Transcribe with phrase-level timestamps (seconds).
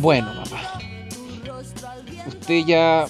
[0.00, 0.78] Bueno, papá.
[2.26, 3.06] Usted ya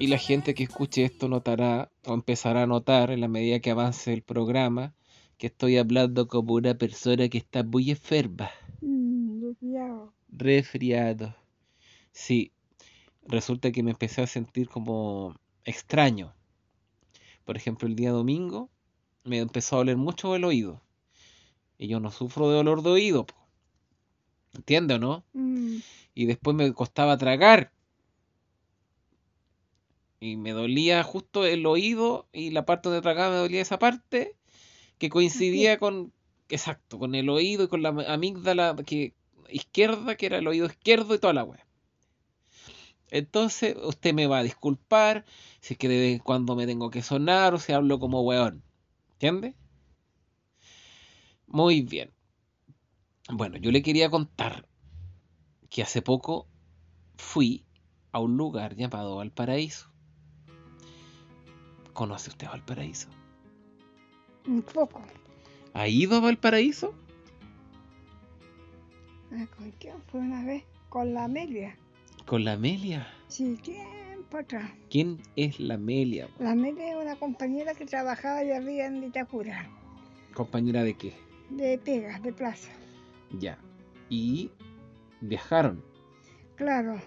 [0.00, 3.70] y la gente que escuche esto notará o empezará a notar en la medida que
[3.70, 4.94] avance el programa
[5.38, 8.50] que estoy hablando como una persona que está muy enferma.
[8.80, 10.12] Mm, resfriado.
[10.28, 11.36] Resfriado.
[12.10, 12.50] Sí,
[13.22, 16.34] resulta que me empecé a sentir como extraño.
[17.44, 18.70] Por ejemplo, el día domingo
[19.22, 20.82] me empezó a doler mucho el oído.
[21.78, 23.24] Y yo no sufro de dolor de oído.
[23.24, 23.36] po.
[24.54, 25.24] ¿Entiende o no?
[25.32, 25.78] Mm,
[26.14, 27.72] Y después me costaba tragar.
[30.20, 34.36] Y me dolía justo el oído y la parte donde tragaba me dolía esa parte
[34.98, 36.12] que coincidía con,
[36.48, 39.14] exacto, con el oído y con la amígdala que,
[39.50, 41.66] izquierda, que era el oído izquierdo y toda la wea.
[43.10, 45.24] Entonces, usted me va a disculpar
[45.60, 48.22] si es que de vez en cuando me tengo que sonar o si hablo como
[48.22, 48.62] weón.
[49.12, 49.54] ¿Entiende?
[51.46, 52.10] Muy bien.
[53.30, 54.66] Bueno, yo le quería contar
[55.74, 56.46] que hace poco
[57.16, 57.64] fui
[58.12, 59.90] a un lugar llamado Valparaíso.
[61.92, 63.08] ¿Conoce usted Valparaíso?
[64.46, 65.02] un poco.
[65.72, 66.94] ¿Ha ido a Valparaíso?
[69.32, 70.62] Ah, ¿Con quién fue una vez?
[70.90, 71.76] Con la Amelia.
[72.24, 73.08] Con la Amelia.
[73.26, 74.70] Sí, tiempo atrás.
[74.90, 76.28] ¿Quién es la Amelia?
[76.38, 79.68] La Amelia es una compañera que trabajaba allá arriba en Itacura,
[80.34, 81.14] ¿Compañera de qué?
[81.50, 82.70] de pegas, de plaza.
[83.40, 83.58] Ya.
[84.08, 84.52] Y
[85.28, 85.82] viajaron.
[86.56, 87.00] Claro.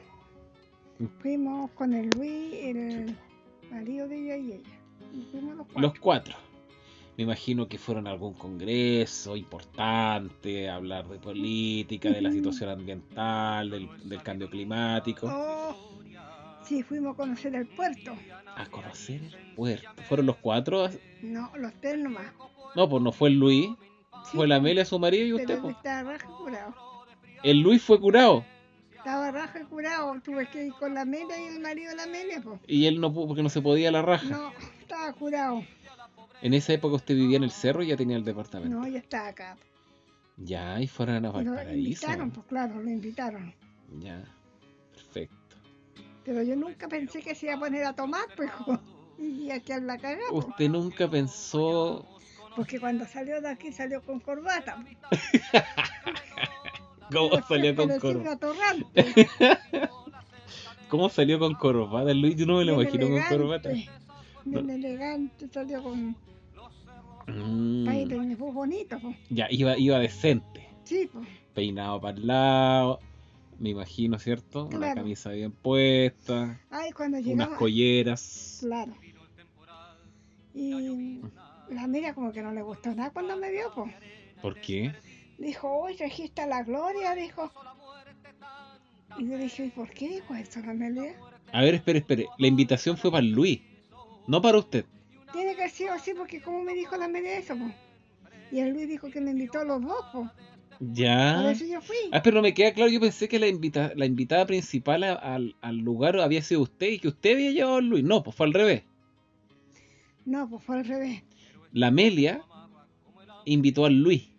[0.99, 1.05] Mm.
[1.21, 3.15] Fuimos con el Luis, el
[3.71, 4.69] marido de ella y ella.
[5.13, 5.81] Y fuimos los cuatro.
[5.81, 6.35] Los cuatro.
[7.17, 12.69] Me imagino que fueron a algún congreso importante, a hablar de política, de la situación
[12.69, 15.75] ambiental, del, del cambio climático, Oh,
[16.63, 18.15] sí, fuimos a conocer el puerto.
[18.55, 19.89] a conocer el puerto.
[20.07, 20.89] ¿Fueron los cuatro?
[21.23, 22.31] No, los tres nomás.
[22.75, 23.67] No, pues no fue el Luis,
[24.25, 25.59] Sí, fue la Amelia, su marido y usted.
[25.59, 25.75] pues.
[25.75, 26.17] estaba.
[27.43, 28.43] El Luis fue curado
[28.95, 30.19] Estaba raja curado.
[30.21, 32.59] Tuve que ir con la Amelia y el marido de la Amelia, pues.
[32.67, 34.27] y él no pudo porque no se podía la raja.
[34.27, 35.63] No, estaba curado.
[36.41, 38.77] En esa época usted vivía en el cerro y ya tenía el departamento.
[38.77, 39.57] No, ya estaba acá.
[40.37, 41.77] Ya, y fueron a Lo Valparaíso.
[41.77, 43.55] invitaron, pues claro, lo invitaron.
[43.99, 44.23] Ya,
[44.93, 45.55] perfecto.
[46.25, 48.51] Pero yo nunca pensé que se iba a poner a tomar, pues.
[49.17, 50.29] Y aquí a la cagada.
[50.29, 50.45] pues.
[50.45, 52.05] Usted nunca pensó
[52.55, 54.77] Porque cuando salió de aquí salió con corbata.
[57.13, 58.47] cómo salió con corbata.
[60.89, 62.35] ¿Cómo salió con corbata Luis?
[62.35, 63.69] Yo no me lo imagino con elegante, corbata.
[64.45, 66.15] Bien elegante, salió con
[67.27, 68.97] Mm, país fue bonito.
[69.01, 69.17] pues.
[69.29, 70.65] ya, iba, iba decente.
[70.85, 71.27] Sí, pues.
[71.53, 72.99] Peinado para el lado,
[73.59, 74.63] me imagino, ¿cierto?
[74.67, 74.95] Una Claro.
[74.95, 77.57] camisa bien puesta, Ay, cuando unas llegaba.
[77.57, 78.57] colleras.
[78.61, 78.93] Claro.
[80.53, 81.21] Y
[81.69, 83.93] la mira como que no le gustó nada cuando me vio, pues.
[84.41, 84.93] ¿Por qué?
[85.37, 87.51] Dijo, hoy trajiste a la gloria, dijo.
[89.19, 91.15] Y yo dije, ¿y por qué dijo eso la Amelia?
[91.53, 92.27] A ver, espere, espere.
[92.37, 93.61] La invitación fue para Luis,
[94.27, 94.85] no para usted.
[95.33, 97.55] Tiene que ser así porque como me dijo la Amelia eso.
[98.51, 100.29] Y el Luis dijo que me invitó a los dos, pues.
[100.79, 101.51] Por Ya.
[101.51, 101.95] eso yo fui.
[102.11, 102.91] Ah, pero no me queda claro.
[102.91, 106.87] Yo pensé que la, invita la invitada principal a- al, al lugar había sido usted
[106.91, 108.03] y que usted había llevado a Luis.
[108.03, 108.83] No, pues fue al revés.
[110.25, 111.23] No, pues fue al revés.
[111.73, 112.41] La Amelia
[113.45, 114.29] invitó al Luis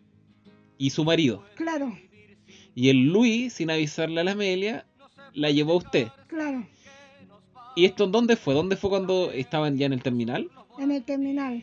[0.79, 1.45] y su marido.
[1.57, 1.97] Claro,
[2.75, 4.87] Y el Luis, sin avisarle a la Amelia,
[5.35, 6.09] la llevó a usted.
[6.29, 6.67] claro.
[7.77, 8.55] ¿Y esto en dónde fue?
[8.55, 10.51] ¿Dónde fue cuando estaban ya en el terminal?
[10.81, 11.63] En el terminal.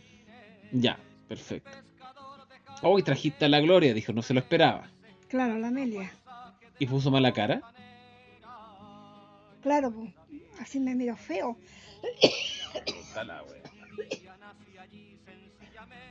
[0.71, 1.69] Ya, perfecto.
[2.83, 4.89] Hoy trajiste a la Gloria, dijo, no se lo esperaba.
[5.27, 6.13] Claro, la Amelia.
[6.79, 7.61] Y puso mala cara.
[9.61, 10.13] Claro, pues.
[10.61, 11.57] Así me miró feo.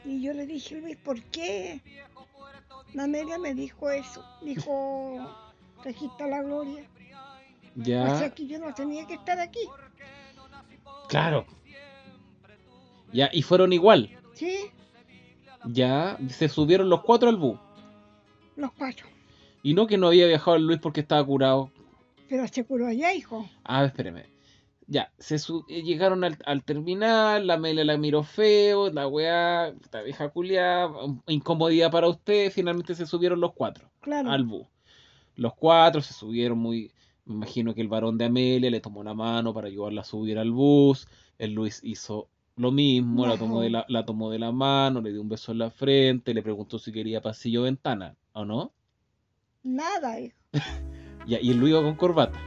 [0.05, 1.81] Y yo le dije, Luis, ¿por qué?
[2.95, 4.25] La Amelia me dijo eso.
[4.43, 5.19] Dijo,
[5.83, 6.85] trajiste a la gloria.
[7.79, 9.61] O sea Ya, que yo no tenía que estar aquí.
[11.09, 11.45] claro.
[13.13, 14.11] Ya, y fueron igual.
[14.33, 14.57] ¿Sí?
[15.67, 17.59] Ya, se subieron los cuatro al bus.
[18.57, 19.07] Los cuatro.
[19.63, 21.71] Y no que no había viajado el Luis porque estaba curado.
[22.29, 23.49] Pero se curó allá, hijo.
[23.65, 24.25] Ah, espérame.
[24.87, 30.03] Ya, se eh, llegaron al, al terminal, la Amelia la miró feo, la weá, esta
[30.03, 30.91] vieja culiada,
[31.27, 34.31] incomodidad para usted, finalmente se subieron los cuatro Claro.
[34.31, 34.67] al bus.
[35.37, 36.93] Los cuatro se subieron muy,
[37.25, 40.39] me imagino que el varón de Amelia le tomó la mano para ayudarla a subir
[40.39, 41.09] al bus,
[41.39, 45.11] el Luis hizo lo mismo, la tomó, de la, la tomó de la mano, le
[45.11, 48.73] dio un beso en la frente, le preguntó si quería pasillo o ventana, ¿o no?
[49.63, 50.37] Nada, hijo.
[51.27, 52.39] Ya, y el Luis iba con corbata.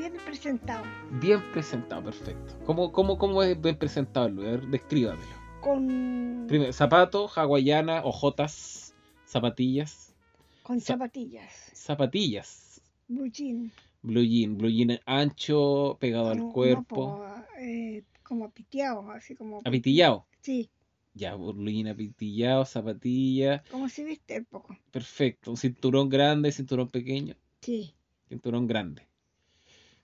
[0.00, 0.82] Bien presentado.
[1.20, 2.54] Bien presentado, perfecto.
[2.64, 4.44] ¿Cómo, cómo, cómo es bien Luis?
[4.46, 5.28] A ver, descríbamelo.
[5.60, 8.94] Con, Primero, zapatos, hawaiana, ojotas,
[9.26, 10.14] zapatillas.
[10.62, 11.52] con zapatillas.
[11.74, 12.80] Zapatillas.
[13.08, 13.70] Blue jean.
[14.00, 16.86] Blue jean, blue jean ancho, pegado No- al no, cuerpo.
[17.18, 17.24] po,
[17.58, 19.60] eh, como piteado, así como.
[19.66, 20.24] Apitillado.
[20.40, 20.70] Sí,
[21.12, 23.60] Ya, blue jean apitillado, zapatillas.
[23.70, 24.74] como si viste un poco.
[24.90, 25.50] Perfecto.
[25.50, 27.34] Un cinturón grande, cinturón pequeño.
[27.60, 27.92] Sí,
[28.30, 29.09] Cinturón grande.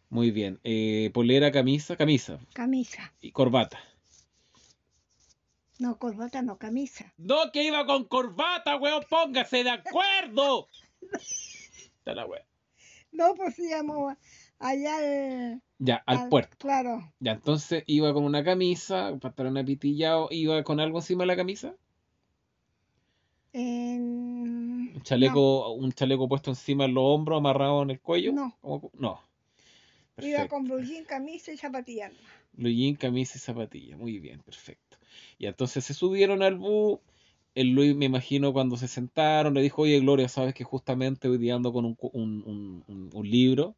[0.08, 0.60] Muy bien.
[0.64, 2.38] Eh, polera, camisa, camisa.
[2.54, 3.12] camisa.
[3.20, 3.78] Y corbata.
[5.78, 7.12] No, corbata, no, camisa.
[7.18, 10.68] No, que iba con corbata, weón, póngase de acuerdo.
[11.98, 12.46] Está la wea.
[13.12, 14.16] No, pues llamó
[14.58, 16.56] allá al, Ya, al al- puerto.
[16.58, 21.26] Claro, Ya, entonces iba con una camisa, un pantalón apitillado, iba con algo encima de
[21.28, 21.74] la camisa.
[23.52, 24.92] en...
[24.94, 28.32] Un chaleco, un chaleco puesto encima de los hombros, amarrado en el cuello.
[28.32, 28.56] No.
[28.60, 28.90] ¿Cómo?
[28.94, 29.20] No.
[30.18, 32.12] Iba con blue jean, camisa y zapatillas.
[32.52, 33.96] Blue jean, camisa y zapatilla.
[33.96, 34.96] Muy bien, perfecto.
[35.38, 37.00] Y entonces se subieron al bus.
[37.54, 41.38] El Luis, me imagino, cuando se sentaron, le dijo, oye, Gloria, sabes que justamente hoy
[41.38, 43.74] día ando con un, un, un- un- libro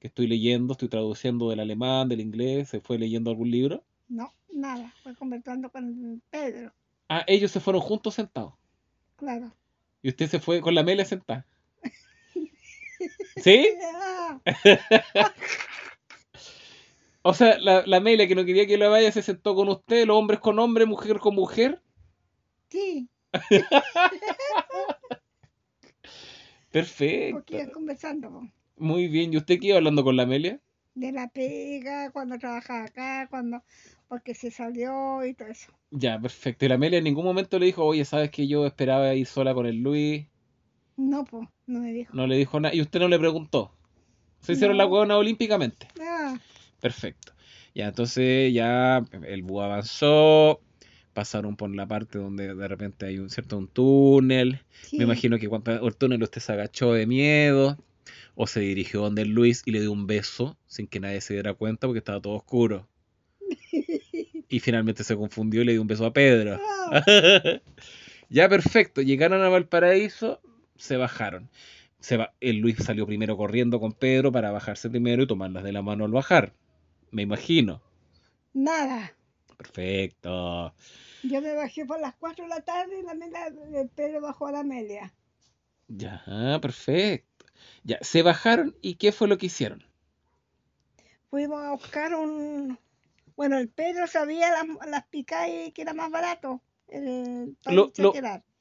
[0.00, 3.84] que estoy leyendo, estoy traduciendo del alemán, del inglés, se fue leyendo algún libro.
[4.08, 6.72] No, nada, fue conversando con Pedro,
[7.08, 8.54] Ah, ellos se fueron juntos sentados.
[9.16, 9.52] claro.
[10.02, 11.46] Y usted se fue con la Amelia sentada.
[13.36, 13.68] ¿Sí?
[13.94, 14.40] Ah,
[17.22, 20.06] O sea, la, la Amelia que no quería que la vaya se sentó con usted,
[20.06, 21.80] los hombres con hombre, mujer con mujer.
[22.68, 23.08] sí,
[26.70, 27.36] Perfecto.
[27.38, 29.32] porque conversando Muy bien.
[29.32, 30.60] ¿Y usted qué iba hablando con la Amelia?
[30.94, 33.62] de la pega, cuando trabajaba acá, cuando
[34.08, 35.72] porque se salió y todo eso.
[35.90, 36.64] Ya, perfecto.
[36.64, 39.54] Y la Amelia en ningún momento le dijo, oye, ¿sabes que yo esperaba ir sola
[39.54, 40.26] con el Luis?
[41.02, 42.14] No, pues, no me dijo.
[42.14, 42.74] No le dijo nada.
[42.74, 43.72] Y usted no le preguntó.
[44.40, 45.88] Se hicieron la huevona olímpicamente.
[46.00, 46.36] Ah,
[46.80, 47.32] Perfecto.
[47.74, 50.60] Ya, entonces ya el búho avanzó.
[51.12, 54.60] Pasaron por la parte donde de repente hay un cierto un túnel.
[54.82, 57.76] sí, Me imagino que cuando el túnel usted se agachó de miedo.
[58.34, 61.52] O se dirigió donde Luis y le dio un beso sin que nadie se diera
[61.54, 62.88] cuenta porque estaba todo oscuro.
[64.48, 66.60] Y finalmente se confundió y le dio un beso a Pedro.
[66.90, 67.02] Ah,
[68.28, 69.00] ya, perfecto.
[69.00, 70.42] Llegaron a Valparaíso,
[70.82, 71.48] se bajaron.
[72.00, 75.70] Se va- el Luis salió primero corriendo con Pedro para bajarse primero y tomarlas de
[75.72, 76.52] la mano al bajar.
[77.12, 77.80] Me imagino.
[78.52, 79.12] nada.
[79.56, 80.74] Perfecto.
[81.22, 84.48] Yo me bajé por las 4 de la tarde y la Amelia, el Pedro bajó
[84.48, 85.14] a la Amelia.
[85.86, 87.46] Ya, perfecto.
[87.84, 89.84] Ya, se bajaron y ¿qué fue lo que hicieron?
[91.30, 92.76] Fuimos a buscar un...
[93.36, 96.60] Bueno, el Pedro sabía las, las picadas que era más barato.
[96.88, 98.12] El, Lo- lo-.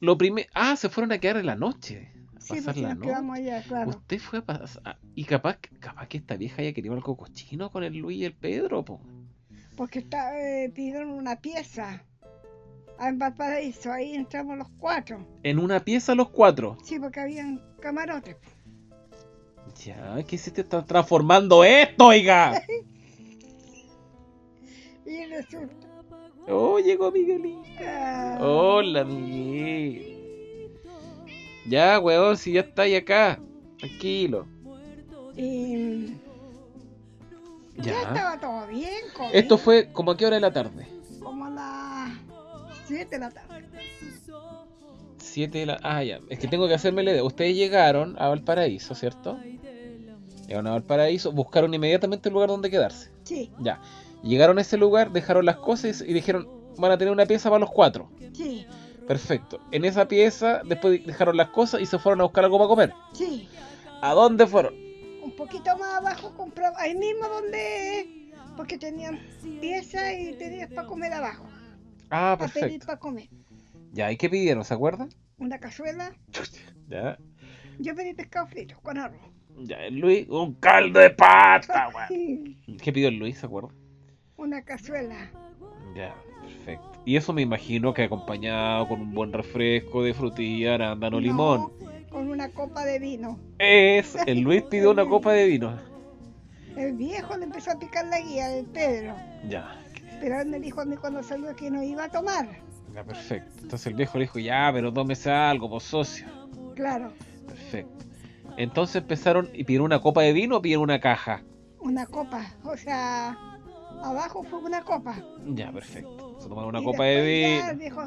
[0.02, 0.50] Lo primero.
[0.54, 2.12] Ah, se fueron a quedar en la noche.
[2.36, 3.08] A Sí, pasar la noche.
[3.10, 3.90] quedamos allá, claro.
[3.92, 4.98] Usted fue a pasar.
[5.16, 8.34] Y capaz, capaz que esta vieja haya querido algo cochino con el Luis y el
[8.34, 9.00] Pedro, po.
[9.78, 12.04] Porque está, eh, pidieron una pieza
[13.00, 13.92] en Valparaíso.
[13.94, 15.26] Ahí entramos los cuatro.
[15.44, 16.78] En una pieza los cuatro.
[16.84, 18.36] Sí, porque habían camarotes.
[19.86, 22.60] Ya, ¿qué se te está transformando esto, oiga?
[25.06, 25.88] Y resulta.
[26.52, 27.62] Oh, llegó Miguelito.
[27.86, 30.72] ah, Hola, Miguel.
[31.66, 33.40] Ya, weón, si ya está ahí acá.
[33.80, 34.46] Tranquilo.
[35.36, 36.08] y
[37.78, 37.84] ya.
[37.84, 38.02] Ya.
[38.02, 38.92] estaba todo bien.
[39.16, 40.88] comí Esto fue como a qué hora de la tarde.
[41.20, 42.12] Como a las
[42.88, 43.66] 7 de la tarde.
[45.18, 45.80] Siete de la...
[45.82, 46.20] Ah, ya.
[46.30, 47.24] Es que tengo que hacerme la idea.
[47.24, 49.40] Ustedes llegaron a Valparaíso, ¿cierto?
[50.46, 53.12] Llegaron a Valparaíso, buscaron inmediatamente el lugar donde quedarse.
[53.24, 53.80] Sí, Ya.
[54.24, 56.48] Llegaron a ese lugar, dejaron las cosas y dijeron,
[56.78, 58.10] van a tener una pieza para los cuatro.
[58.34, 58.66] sí,
[59.08, 59.60] Perfecto.
[59.72, 62.94] En esa pieza, después dejaron las cosas y se fueron a buscar algo para comer.
[63.14, 63.48] sí.
[64.04, 64.74] ¿A dónde fueron?
[65.24, 68.32] Un poquito más abajo compramos, ahí mismo donde.
[68.58, 69.20] Porque tenían
[69.60, 71.46] piezas y tenías para comer abajo.
[72.10, 72.86] Ah, Para pedir perfecto.
[72.88, 73.30] para comer.
[73.92, 74.66] Ya, ¿y qué pidieron?
[74.66, 75.10] ¿Se acuerdan?
[75.38, 76.12] Una cazuela.
[76.88, 77.18] Ya.
[77.78, 79.22] Yo pedí pescado frito con arroz.
[79.60, 82.58] Ya, Luis, un caldo de pata, weón.
[82.82, 83.38] ¿Qué pidió el Luis?
[83.38, 83.76] ¿Se acuerdan?
[84.42, 85.30] Una cazuela.
[85.96, 87.00] Ya, perfecto.
[87.06, 91.72] Y eso me imagino que acompañado con un buen refresco de frutilla, arándano, No, limón.
[92.10, 93.40] Con una copa de vino.
[93.60, 95.78] Es, el Luis pidió una copa de vino.
[96.76, 99.16] El viejo le empezó a picar la guía del Pedro.
[99.48, 99.76] Ya,
[100.20, 102.48] Pero él me dijo a mí cuando salió que no iba a tomar.
[102.94, 103.52] ya, perfecto.
[103.62, 106.28] Entonces el viejo le dijo, ya, pero tómese algo, pues socio.
[106.76, 107.12] Claro,
[107.48, 108.06] Perfecto.
[108.58, 111.44] Entonces empezaron y pidieron una copa de vino o pidieron una caja.
[111.80, 112.46] una copa.
[112.64, 113.38] O sea,
[114.04, 115.16] abajo fue una copa.
[115.48, 116.38] Ya, perfecto.
[116.40, 117.64] Se tomaron una Y copa de vino.
[117.66, 118.02] Al viejo,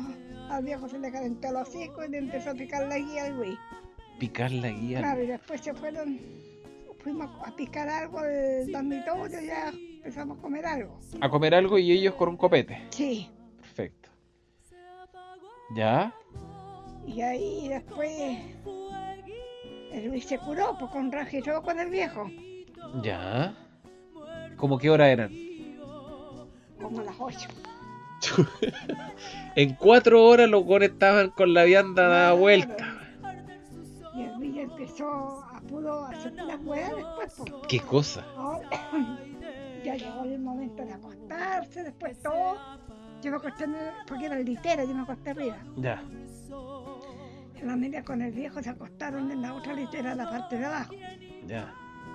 [0.50, 3.36] al viejo se le calentó los hocico y le empezó a picar la guía al
[3.36, 3.56] güey.
[4.18, 4.98] Picar la guía.
[4.98, 6.20] Claro, y después se fueron
[7.04, 10.98] fuimos a picar algo del dormitorio, ya empezamos a comer algo.
[11.20, 12.86] A comer algo y ellos con un copete.
[12.90, 14.08] Sí, Perfecto.
[15.76, 16.14] ¿Ya?
[17.06, 18.38] y ahí después
[19.92, 22.30] el Luis se curó, pues con raje y todo con el viejo,
[23.02, 23.54] ¿Ya?
[24.56, 25.30] ¿Cómo qué hora eran?
[26.84, 27.48] Como a las 8.
[29.56, 32.98] En cuatro horas los gones estaban con la vianda dada vuelta.
[34.14, 37.52] Y el Luis empezó a pudo hacer las weas después.
[37.68, 38.24] ¿Qué cosa?
[39.84, 42.56] Ya llegó el momento de acostarse, después todo.
[43.22, 43.66] Yo me acosté,
[44.06, 45.58] porque era el litera, yo me acosté arriba.
[45.76, 46.02] Ya.
[47.60, 50.58] En la media con el viejo se acostaron en la otra litera, en la parte
[50.58, 50.94] de abajo.
[51.46, 51.72] Ya.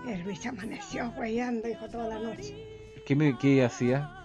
[0.08, 2.56] El Luis amaneció hueando, dijo toda la noche.
[3.06, 4.19] ¿Qué, me, qué hacía?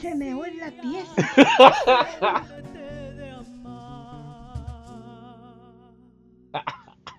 [0.00, 1.14] Se me en la pieza.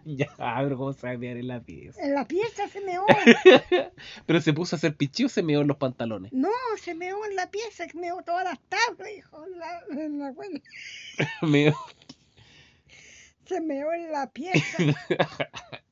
[0.06, 2.00] Ya, pero ¿cómo se va a mear en la pieza?
[2.00, 3.04] En la pieza se meó.
[4.28, 6.32] Pero se puso a hacer pichí o se meó en los pantalones.
[6.32, 9.44] No, se meó en la pieza, se meó todas las tablas, dijo.
[9.44, 10.70] en La, en la cuenta.
[11.42, 11.74] Meó.
[13.46, 14.78] Se meó en la pieza.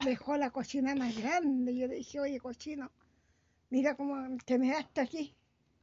[0.06, 1.76] Dejó la cocina más grande.
[1.76, 2.92] Yo le dije, oye, cochino,
[3.72, 5.36] mira cómo te measte aquí.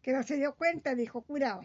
[0.02, 1.62] Que no se dio cuenta, dijo, curado.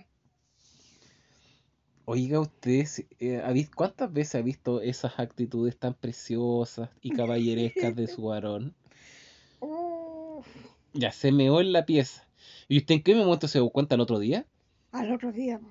[2.08, 2.86] Oiga, usted,
[3.20, 8.24] eh, ¿ha vis- ¿cuántas veces ha visto esas actitudes tan preciosas y caballerescas de su
[8.26, 8.76] varón?
[9.60, 10.46] Uf,
[10.94, 12.28] Ya se meó en la pieza.
[12.68, 14.46] ¿Y usted en qué momento se dio cuenta el otro día?
[14.92, 15.60] al otro día.
[15.60, 15.68] po.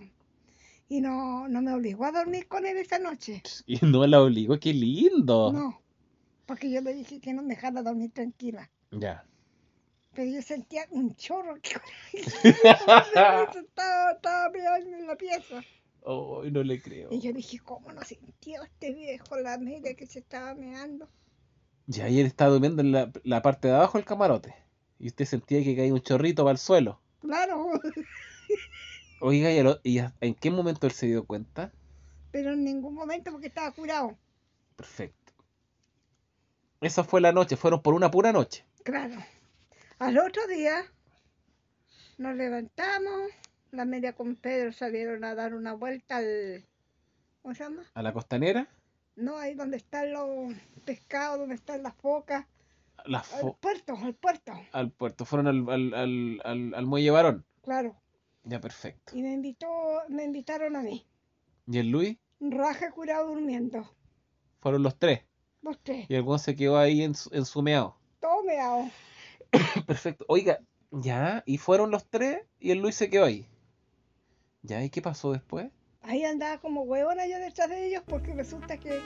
[0.89, 3.43] Y no, no me obligó a dormir con él esa noche.
[3.67, 5.53] Y no la obligó, qué lindo.
[5.53, 5.81] No,
[6.47, 8.71] porque yo le dije que no me dejara dormir tranquila.
[8.91, 9.25] Ya.
[10.15, 11.77] Pero yo sentía un chorro que
[12.53, 15.63] estaba, estaba pegando en la pieza.
[16.07, 17.09] Ay, no le creo.
[17.11, 21.09] Y yo dije, ¿cómo no sintió este viejo la media que se estaba meando?
[21.87, 24.55] Y él estaba durmiendo en la, la parte de abajo del camarote.
[24.99, 27.01] Y usted sentía que caía un chorrito para el suelo.
[27.21, 27.71] Claro,
[29.21, 29.51] Oiga,
[29.83, 31.73] ¿y, en qué momento él se dio cuenta?
[32.35, 34.19] pero en ningún momento porque estaba curado.
[34.75, 35.33] Perfecto.
[36.81, 38.67] Esa fue la noche, fueron por una pura noche.
[38.83, 39.15] Claro.
[39.99, 40.85] Al otro día
[42.19, 43.31] nos levantamos,
[43.71, 46.65] la media con Pedro salieron a dar una vuelta al...
[47.43, 47.85] ¿Cómo se llama?
[47.95, 48.69] A la costanera,
[49.17, 52.47] No, ahí donde están los pescados, donde están las focas.
[53.05, 54.53] la Al puerto, al puerto.
[54.73, 57.45] al puerto, fueron al, al, al, al, al muelle varón.
[57.63, 57.97] Claro.
[58.45, 59.17] Ya, perfecto.
[59.17, 59.69] Y me invitó,
[60.09, 61.07] me invitaron a mí.
[61.67, 62.19] ¿Y el Luis?
[62.41, 63.95] Raja curado durmiendo.
[64.61, 65.23] Fueron los tres.
[65.63, 66.07] Los tres.
[66.09, 67.99] Y el se quedó ahí en su, en su meao.
[68.21, 68.91] Todo meado.
[69.87, 70.25] Perfecto.
[70.29, 70.59] Oiga,
[70.91, 73.47] ya, y fueron los tres y el Luis se quedó ahí.
[74.63, 75.71] Ya, ¿y qué pasó después?
[76.03, 79.01] Ahí andaba como huevona yo detrás de ellos porque resulta que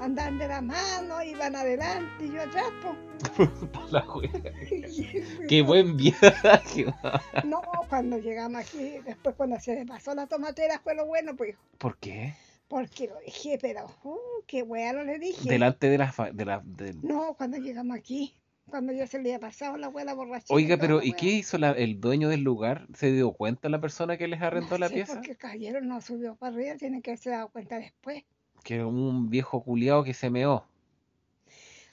[0.00, 2.96] andaban de la mano, iban adelante y yo atrás, po.
[3.90, 4.04] La.
[5.48, 6.86] Qué buen viaje.
[7.44, 11.56] No, cuando llegamos aquí, después cuando se me pasó la tomatera fue lo bueno, pues,
[11.78, 12.34] ¿Por qué?
[12.68, 15.48] porque lo dije, pero, uh, qué bueno le dije.
[15.48, 16.10] Delante de la...
[16.12, 18.34] fa- De la de- No, cuando llegamos aquí,
[18.68, 20.54] cuando ya se le había pasado la abuela borrachita.
[20.54, 22.86] Oiga, pero ¿y qué hizo la- el dueño del lugar?
[22.94, 25.14] ¿Se dio cuenta la persona que les arrendó No la sé, pieza?
[25.14, 28.24] Porque caballero no subió para arriba, tiene que haberse dado cuenta después.
[28.62, 30.66] Que era un viejo culiao que se meó.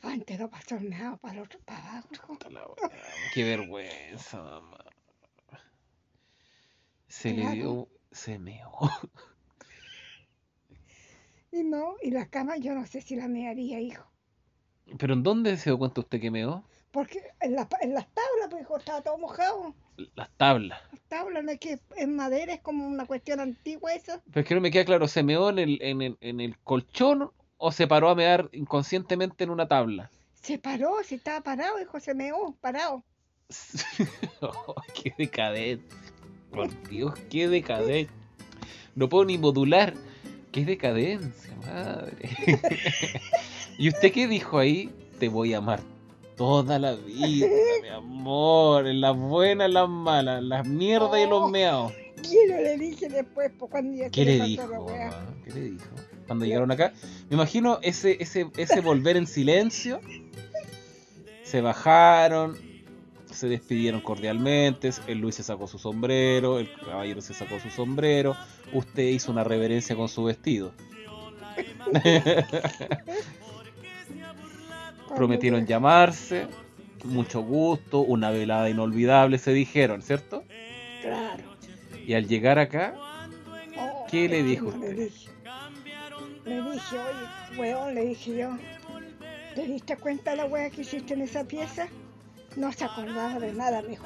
[0.04, 2.38] Antes no pasó nada para el otro, para abajo.
[3.34, 4.78] Qué vergüenza, mamá.
[7.08, 7.88] Se le dio...
[8.12, 8.72] Se meó.
[11.52, 14.11] Y no, y la cama yo no sé si la mearía, hijo.
[14.98, 16.64] ¿Pero en dónde se dio cuenta usted que meó?
[16.92, 19.74] Porque en, la, en las tablas, pues, hijo, estaba todo mojado.
[20.16, 20.82] Las tablas.
[20.92, 24.22] Las tablas, no es que es madera, es como una cuestión antigua esa.
[24.26, 26.58] Pero es que no me queda claro, ¿se meó en el, en el, en el
[26.60, 30.12] colchón o se paró a mear inconscientemente en una tabla?
[30.42, 33.04] Se paró, si estaba parado, hijo, se meó, parado.
[34.42, 35.98] Oh, qué decadencia.
[36.52, 38.16] Por Dios, qué decadencia.
[38.96, 39.94] No puedo ni modular.
[40.52, 42.30] Qué decadencia, madre.
[43.78, 44.90] ¿Y usted qué dijo ahí?
[45.20, 45.80] Te voy a amar
[46.36, 47.48] toda la vida,
[47.84, 48.88] mi amor.
[48.88, 51.50] En las buenas, en las malas, en las mierdas y en los Oh.
[51.50, 51.94] meados.
[52.28, 54.68] Quiero le dije después, pues cuando ya ¿Qué le dijo?
[54.68, 55.26] mamá?
[55.44, 55.86] ¿Qué le dijo?
[56.28, 56.94] Cuando llegaron acá,
[57.30, 60.00] me imagino ese, ese, ese volver en silencio.
[61.44, 62.58] Se bajaron,
[63.32, 64.92] se despidieron cordialmente.
[65.08, 68.36] El Luis se sacó su sombrero, el caballero se sacó su sombrero.
[68.72, 70.72] Usted hizo una reverencia con su vestido.
[75.16, 76.48] Prometieron llamarse.
[77.04, 80.44] Mucho gusto, una velada inolvidable, se dijeron, ¿cierto?
[81.02, 81.44] Claro.
[82.06, 82.94] Y al llegar acá,
[83.78, 85.30] Oh, ¿Qué le dijo Le dije,
[86.46, 88.58] le dije, oye, weón, le dije yo,
[89.56, 91.88] ¿Te diste cuenta de la wea que hiciste en esa pieza?
[92.56, 94.06] No se acordaba de nada, me dijo.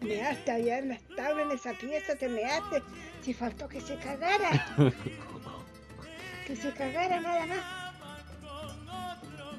[0.00, 2.82] Measte allá en la estable, en esa pieza, te measte.
[3.22, 4.66] Si faltó que se cagara.
[6.46, 7.92] que se cagara nada más.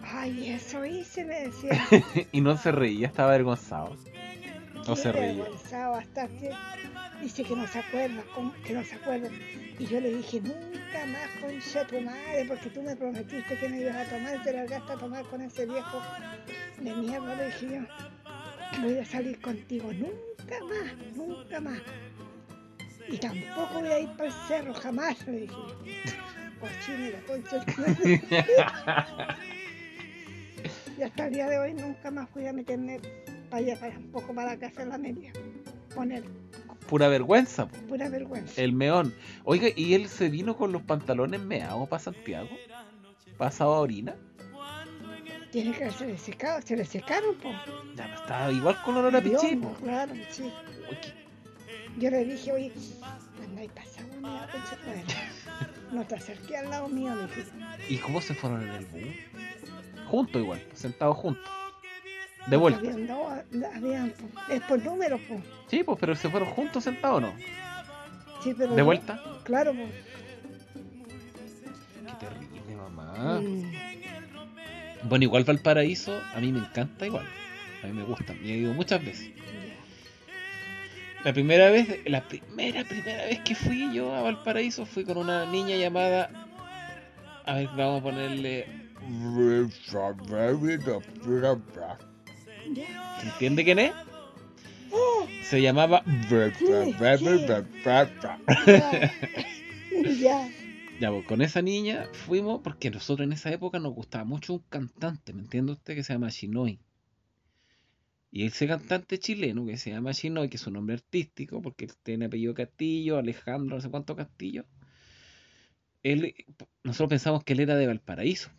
[0.04, 1.88] Ay, eso hice, me decía.
[2.32, 3.96] y no se reía, estaba avergonzado.
[4.88, 5.44] No se reía.
[5.44, 6.52] avergonzado hasta que
[7.22, 9.30] dice que no se acuerda, ¿cómo que no se acuerda?
[9.80, 13.80] Y yo le dije, nunca más concha tu madre, porque tú me prometiste que me
[13.80, 16.02] ibas a tomar te largaste a tomar con ese viejo
[16.80, 18.82] de mierda, le dije yo.
[18.82, 21.82] Voy a salir contigo nunca más, nunca más.
[23.08, 26.23] Y tampoco voy a ir para el cerro, jamás, le dije yo.
[26.64, 28.22] Madre.
[30.98, 33.00] Y hasta el día de hoy nunca más fui a meterme
[33.50, 35.34] para allá, para un poco para la casa de la media.
[35.96, 36.24] Poner
[36.88, 37.78] Pura vergüenza, po.
[37.88, 38.62] pura vergüenza.
[38.62, 39.14] el meón.
[39.44, 42.50] Oiga, ¿y él se vino con los pantalones meados para Santiago?
[43.38, 44.16] ¿Pasado a orina?
[45.52, 47.56] Tiene que haberse secado, se le secaron, pues.
[47.96, 49.74] Ya, pero estaba igual con olor a pichí, po.
[49.82, 50.14] Claro,
[51.98, 52.72] Yo le dije, oye,
[53.44, 54.60] anda ahí pasado, tu madre.
[55.94, 57.44] No te acerques al lado mío, le dije.
[57.90, 59.04] ¿Y cómo se fueron en el bus?
[60.08, 61.44] Juntos igual, sentados juntos.
[62.48, 62.80] De vuelta.
[62.80, 63.28] Habían dado,
[63.76, 64.14] habían,
[64.50, 65.42] es por número, pues.
[65.68, 67.34] Sí, pues, pero se fueron juntos sentados, ¿no?
[68.44, 69.22] Sí, pero ¿De yo- vuelta?
[69.44, 69.90] Claro, pues.
[72.06, 73.40] Qué terrible, mamá.
[73.40, 73.72] Mm,
[75.08, 77.26] Bueno, igual Valparaíso, a mí me encanta igual.
[77.84, 79.32] A mí me gusta, y he ido muchas veces.
[81.24, 85.46] La primera vez, la primera, primera vez que fui yo a Valparaíso fui con una
[85.46, 86.30] niña llamada.
[87.46, 88.68] A ver, vamos a ponerle.
[93.22, 93.94] ¿Se entiende quién es?
[95.44, 96.04] Se llamaba.
[100.20, 100.50] ya.
[101.00, 101.12] ya.
[101.12, 105.32] Pues con esa niña fuimos porque nosotros en esa época nos gustaba mucho un cantante,
[105.32, 105.96] ¿me entiende usted?
[105.96, 106.80] Que se llama Chinoy.
[108.36, 111.92] Y ese cantante chileno que se llama Chinoy, que es un nombre artístico, porque él
[112.02, 114.66] tiene apellido Castillo, Alejandro, no sé cuánto Castillo.
[116.02, 116.34] Él,
[116.84, 118.50] nosotros pensamos que él era de Valparaíso.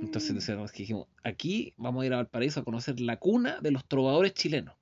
[0.00, 0.34] Entonces Mm.
[0.36, 4.32] nosotros dijimos, aquí vamos a ir a Valparaíso a conocer la cuna de los trovadores
[4.32, 4.76] chilenos.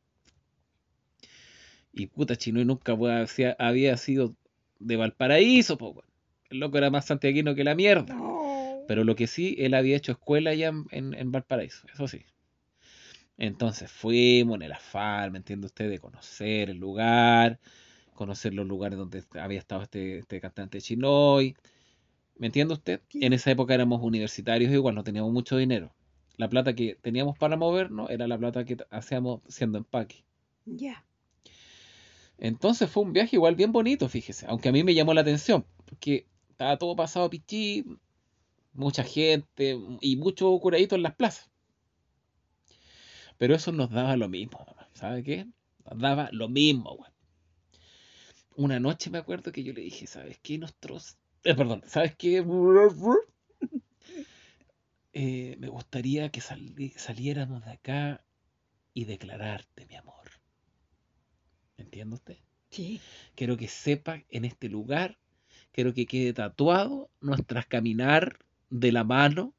[1.93, 2.97] Y puta, Chinoy nunca
[3.59, 4.35] había sido
[4.79, 6.03] de Valparaíso, po.
[6.51, 8.15] El loco era más santiaguino que la mierda.
[8.87, 12.27] Pero lo que sí, él había hecho escuela allá en, en- en Valparaíso, eso sí.
[13.39, 15.91] Entonces fuimos en el afán, ¿me entiende usted?
[15.91, 17.59] De conocer el lugar,
[18.15, 21.57] conocer los lugares donde había estado este, este cantante Chinoy.
[22.37, 23.01] ¿Me entiende usted?
[23.15, 25.93] En esa época éramos universitarios igual, no teníamos mucho dinero.
[26.37, 30.25] La plata que teníamos para movernos era la plata que hacíamos siendo empaque.
[30.65, 31.05] Ya.
[32.39, 35.65] Entonces fue un viaje igual bien bonito, fíjese, aunque a mí me llamó la atención,
[35.85, 37.85] porque estaba todo pasado a pichí,
[38.73, 41.52] mucha gente y mucho curadito en las plazas.
[43.43, 45.49] Pero eso nos daba lo mismo, ¿sabe qué?
[45.91, 47.11] Nos daba lo mismo, güey.
[48.55, 50.59] Una noche me acuerdo que yo le dije, ¿sabes qué?
[50.59, 52.41] Nosotros, eh, perdón, ¿sabes qué?
[55.13, 58.25] Eh, me gustaría que sali- saliéramos de acá
[58.95, 60.31] y declararte mi amor.
[61.77, 62.39] ¿Me entiende usted?
[62.71, 63.01] Sí.
[63.35, 65.19] Quiero que sepa en este lugar,
[65.73, 68.39] quiero que quede tatuado nuestras caminar
[68.71, 69.53] de la mano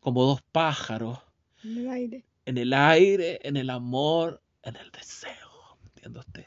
[0.00, 1.20] como dos pájaros
[1.62, 2.24] En el aire.
[2.46, 5.78] En el aire, en el amor, en el deseo.
[5.84, 6.46] ¿Entiende usted?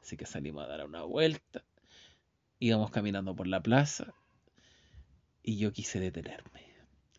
[0.00, 1.64] Así que salimos a dar una vuelta,
[2.58, 4.12] íbamos caminando por la plaza
[5.42, 6.64] y yo quise detenerme.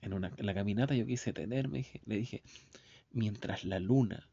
[0.01, 2.43] En, una, en la caminata yo quise detenerme, le dije,
[3.11, 4.29] mientras la luna,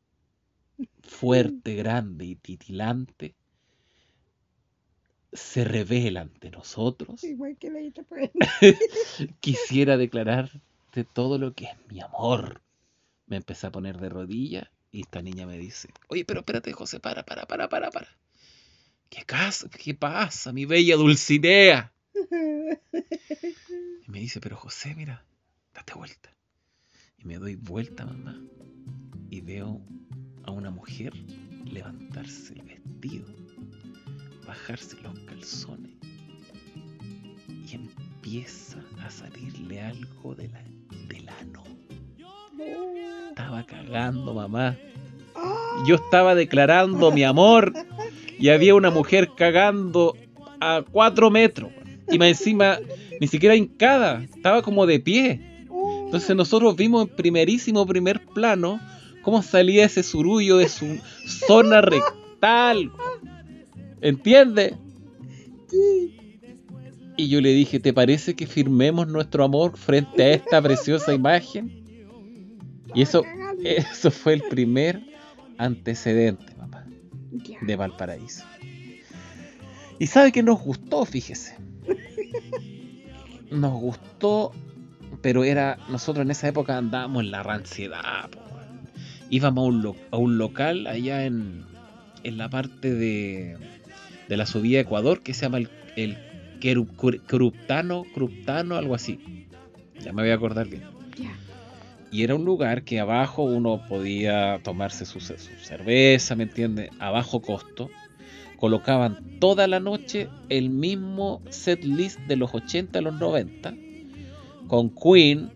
[1.02, 3.34] fuerte, grande y titilante,
[5.32, 7.70] se revela ante nosotros, Igual que
[9.40, 12.60] quisiera declararte todo lo que es mi amor.
[13.32, 17.00] Me empecé a poner de rodillas y esta niña me dice, oye, pero espérate, José,
[17.00, 18.08] para, para, para, para, para.
[19.08, 19.24] ¿Qué,
[19.82, 21.94] ¿Qué pasa, mi bella Dulcinea?
[24.06, 25.24] Y me dice, pero José, mira,
[25.72, 26.36] date vuelta.
[27.16, 28.38] Y me doy vuelta, mamá,
[29.30, 29.80] y veo
[30.44, 31.14] a una mujer
[31.64, 33.24] levantarse el vestido,
[34.46, 35.96] bajarse los calzones
[37.48, 40.62] y empieza a salirle algo de la,
[41.08, 41.64] del ano.
[43.52, 44.78] Estaba cagando, mamá.
[45.86, 47.74] Yo estaba declarando mi amor
[48.38, 50.16] y había una mujer cagando
[50.58, 51.70] a cuatro metros.
[52.10, 52.78] Y más encima,
[53.20, 55.66] ni siquiera hincada, estaba como de pie.
[56.06, 58.80] Entonces nosotros vimos en primerísimo primer plano
[59.20, 62.90] cómo salía ese surullo de su zona rectal.
[64.00, 64.76] ¿Entiende?
[65.68, 66.18] sí.
[67.18, 71.81] Y yo le dije, ¿te parece que firmemos nuestro amor frente a esta preciosa imagen?
[72.94, 73.24] Y eso,
[73.64, 75.00] eso fue el primer
[75.58, 76.84] antecedente, papá,
[77.60, 78.44] de Valparaíso.
[79.98, 81.56] Y sabe que nos gustó, fíjese.
[83.50, 84.52] Nos gustó,
[85.20, 85.78] pero era.
[85.88, 88.40] Nosotros en esa época andábamos en la ranciedad, po.
[89.30, 91.64] Íbamos a un, lo- a un local allá en,
[92.24, 93.56] en la parte de,
[94.28, 96.16] de la subida de Ecuador que se llama el, el
[96.60, 99.46] Cur- Cruptano, Cruptano, algo así.
[100.02, 100.82] Ya me voy a acordar bien.
[102.12, 106.90] Y era un lugar que abajo uno podía tomarse su, su cerveza, ¿me entiendes?
[106.98, 107.88] A bajo costo.
[108.58, 113.74] Colocaban toda la noche el mismo set list de los 80 a los 90.
[114.68, 115.50] Con Queen,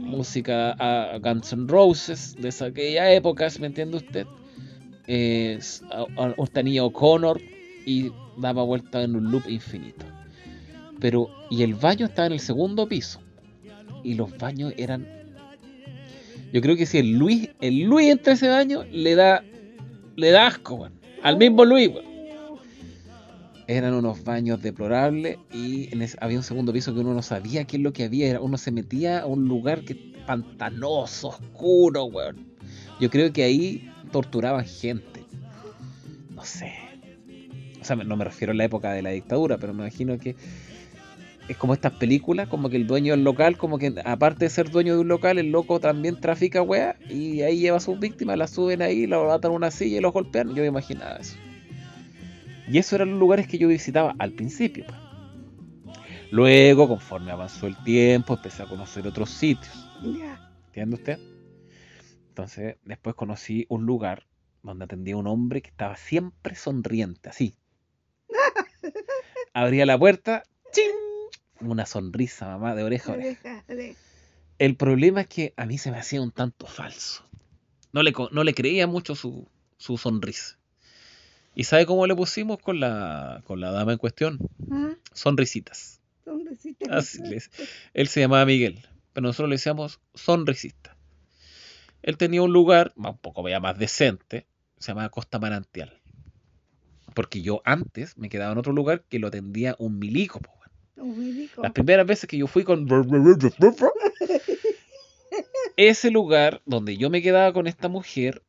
[0.00, 4.26] música a Guns N' Roses de esa- aquella épocas, ¿me entiende usted?
[5.06, 5.58] Eh,
[6.52, 7.40] tenía O'Connor
[7.84, 10.06] y daba vuelta en un loop infinito.
[10.98, 13.20] Pero, y el baño estaba en el segundo piso.
[14.04, 15.06] Y los baños eran.
[16.52, 19.42] Yo creo que si el Luis, el Luis entra a ese baño, le da.
[20.16, 20.92] Le da asco, weón.
[21.22, 22.14] Al mismo Luis, weón.
[23.66, 27.64] Eran unos baños deplorables y en ese- había un segundo piso que uno no sabía
[27.64, 28.28] qué es lo que había.
[28.28, 29.94] Era- uno se metía a un lugar que
[30.26, 32.36] pantanoso, oscuro, weón.
[33.00, 35.24] Yo creo que ahí torturaban gente.
[36.30, 36.72] No sé.
[37.80, 40.36] O sea, no me refiero a la época de la dictadura, pero me imagino que
[41.48, 44.70] es como estas películas, como que el dueño del local, como que aparte de ser
[44.70, 48.38] dueño de un local, el loco también trafica weá y ahí lleva a sus víctimas,
[48.38, 50.54] las suben ahí, lo atan a una silla y los golpean.
[50.54, 51.36] Yo me imaginaba eso.
[52.68, 54.86] Y esos eran los lugares que yo visitaba al principio.
[54.86, 54.98] pues.
[56.30, 59.88] Luego, conforme avanzó el tiempo, empecé a conocer otros sitios.
[60.66, 61.18] ¿Entiende usted?
[62.28, 64.26] Entonces, después conocí un lugar
[64.62, 67.54] donde atendía un hombre que estaba siempre sonriente, así.
[69.52, 71.03] Abría la puerta, ¡chin!
[71.66, 73.64] Una sonrisa, mamá, de oreja a oreja.
[74.58, 77.24] El problema es que a mí se me hacía un tanto falso.
[77.92, 79.48] No le, no le creía mucho su,
[79.78, 80.58] su sonrisa.
[81.54, 84.38] ¿Y sabe cómo le pusimos con la, con la dama en cuestión?
[84.70, 84.94] ¿Ah?
[85.12, 86.00] Sonrisitas.
[87.30, 87.50] Les-
[87.94, 90.96] él se llamaba Miguel, pero nosotros le decíamos sonrisista.
[92.02, 94.46] Él tenía un lugar, un poco ya más decente,
[94.78, 96.00] se llamaba Costa Manantial.
[97.14, 100.40] Porque yo antes me quedaba en otro lugar que lo atendía un milico.
[100.40, 100.50] po.
[101.62, 102.86] Las primeras veces que yo fui con...
[105.76, 108.42] Ese lugar donde yo me quedaba con esta mujer,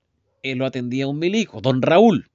[0.44, 2.30] él lo atendía un milico, don Raúl.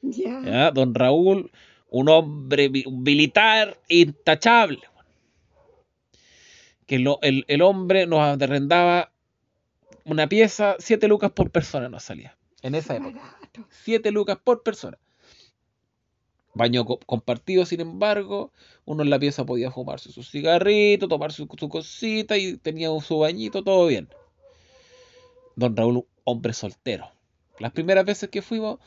[0.00, 0.40] Ya.
[0.44, 0.70] ¿ya?
[0.70, 1.50] Don Raúl,
[1.88, 4.80] un hombre un militar intachable.
[6.86, 9.10] Que lo- el, el hombre nos arrendaba
[10.04, 12.36] una pieza, siete lucas por persona nos salía.
[12.62, 13.36] En esa época.
[13.70, 14.98] 7 lucas por persona.
[16.54, 18.52] Baño co- compartido, sin embargo,
[18.84, 23.18] uno en la pieza podía fumarse su cigarrito, tomar su, su cosita y tenía su
[23.18, 24.08] bañito, todo bien.
[25.56, 27.08] Don Raúl, hombre soltero.
[27.58, 28.78] Las primeras veces que fuimos,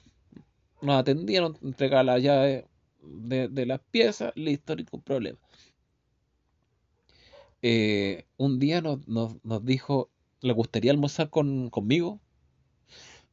[0.82, 2.66] nos atendían, nos entregaban la llave
[3.02, 5.40] de, de las piezas, listo, ningún problema.
[7.62, 10.10] Eh, un día nos, nos- nos dijo,
[10.42, 12.20] ¿le gustaría almorzar con, conmigo?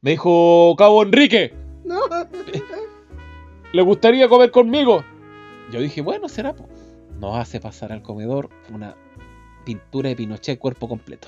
[0.01, 1.53] Me dijo, Cabo Enrique,
[1.85, 1.99] No.
[3.73, 5.03] ¿le gustaría comer conmigo?
[5.71, 6.53] Yo dije, bueno, será.
[6.55, 6.69] po".
[7.19, 8.95] Nos hace pasar al comedor una
[9.65, 11.27] pintura de Pinochet cuerpo completo.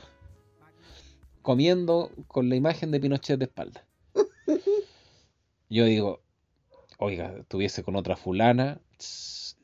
[1.41, 3.85] Comiendo con la imagen de Pinochet de espalda.
[5.69, 6.21] Yo digo,
[6.99, 8.79] oiga, estuviese con otra fulana,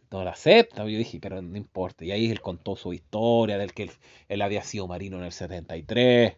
[0.10, 0.84] no la acepta.
[0.84, 2.04] Yo dije, pero no importa.
[2.04, 3.92] Y ahí él contó su historia del que él,
[4.28, 6.38] él había sido marino en el 73,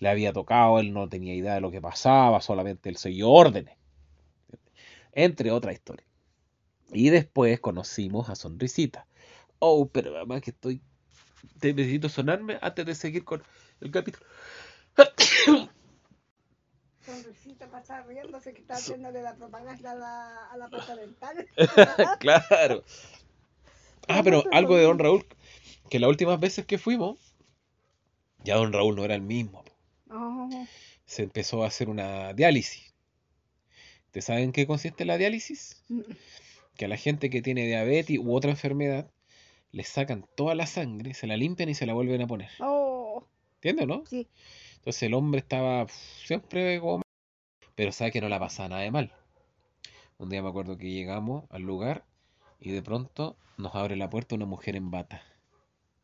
[0.00, 3.75] le había tocado, él no tenía idea de lo que pasaba, solamente él siguió órdenes.
[5.16, 6.06] Entre otras historias.
[6.92, 9.06] Y después conocimos a Sonrisita.
[9.58, 10.82] Oh, pero mamá que estoy...
[11.58, 13.42] te- Necesito sonarme antes de seguir con
[13.80, 14.24] el capítulo.
[17.04, 21.48] Sonrisita pasa riéndose que está haciéndole la propaganda a la, a la dental.
[22.20, 22.84] claro.
[24.08, 25.26] Ah, pero algo de Don Raúl,
[25.88, 27.34] que las últimas veces que fuimos,
[28.44, 29.64] ya Don Raúl no era el mismo.
[30.06, 30.48] No.
[31.06, 32.92] Se empezó a hacer una diálisis.
[34.16, 35.84] ¿Ustedes saben en qué consiste la diálisis?
[35.90, 36.00] Mm.
[36.74, 39.10] Que a la gente que tiene diabetes u otra enfermedad,
[39.72, 42.48] le sacan toda la sangre, se la limpian y se la vuelven a poner.
[42.60, 43.26] Oh,
[43.56, 44.06] ¿Entiendes, no?
[44.06, 44.26] sí.
[44.76, 45.92] Entonces el hombre estaba uf,
[46.24, 47.02] siempre como...
[47.74, 49.12] Pero sabe que no la pasaba nada de mal.
[50.16, 52.06] Un día me acuerdo que llegamos al lugar
[52.58, 55.20] y de pronto nos abre la puerta una mujer en bata.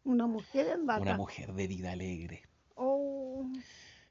[0.05, 1.01] Una mujer en bata.
[1.01, 2.43] Una mujer de vida alegre.
[2.75, 3.47] Oh,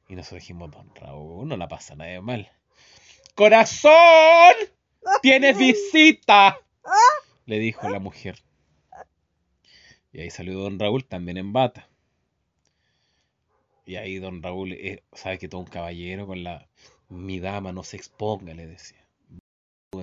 [0.10, 2.52] Y nosotros dijimos, don Raúl, no la pasa nada de mal.
[3.36, 4.56] ¡Corazón!
[5.22, 6.58] ¡Tienes visita!
[7.46, 8.38] Le dijo la mujer.
[10.14, 11.88] Y ahí salió don Raúl también en bata.
[13.86, 16.68] Y ahí don Raúl, eh, sabe que todo un caballero con la...
[17.10, 19.06] Mi dama no se exponga, le decía.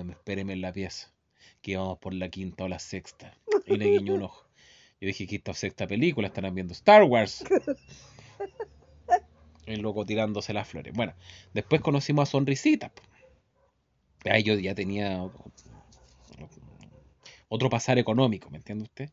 [0.09, 1.11] Espéreme en la pieza,
[1.61, 3.33] que íbamos por la quinta o la sexta.
[3.65, 4.45] Y le guiñó un ojo.
[5.01, 7.43] Yo dije, quinta o sexta película, estarán viendo Star Wars.
[9.65, 10.93] El loco tirándose las flores.
[10.93, 11.13] Bueno,
[11.53, 12.89] después conocimos a Sonrisita.
[12.89, 13.01] po.
[14.25, 15.21] Ahí yo ya tenía
[17.47, 19.09] otro pasar económico, ¿me entiende usted?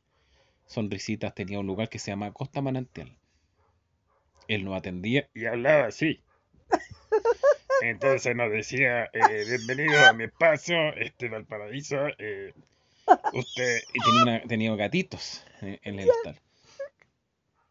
[0.66, 3.16] Sonrisitas tenía un lugar que se llama Costa Manantial.
[4.48, 6.22] Él nos atendía y hablaba así.
[7.82, 12.08] Entonces nos decía, eh, bienvenido a mi espacio, este Valparaíso.
[12.18, 12.52] eh,
[13.32, 16.40] usted, y tenía, una- tenía gatitos eh, en el tal.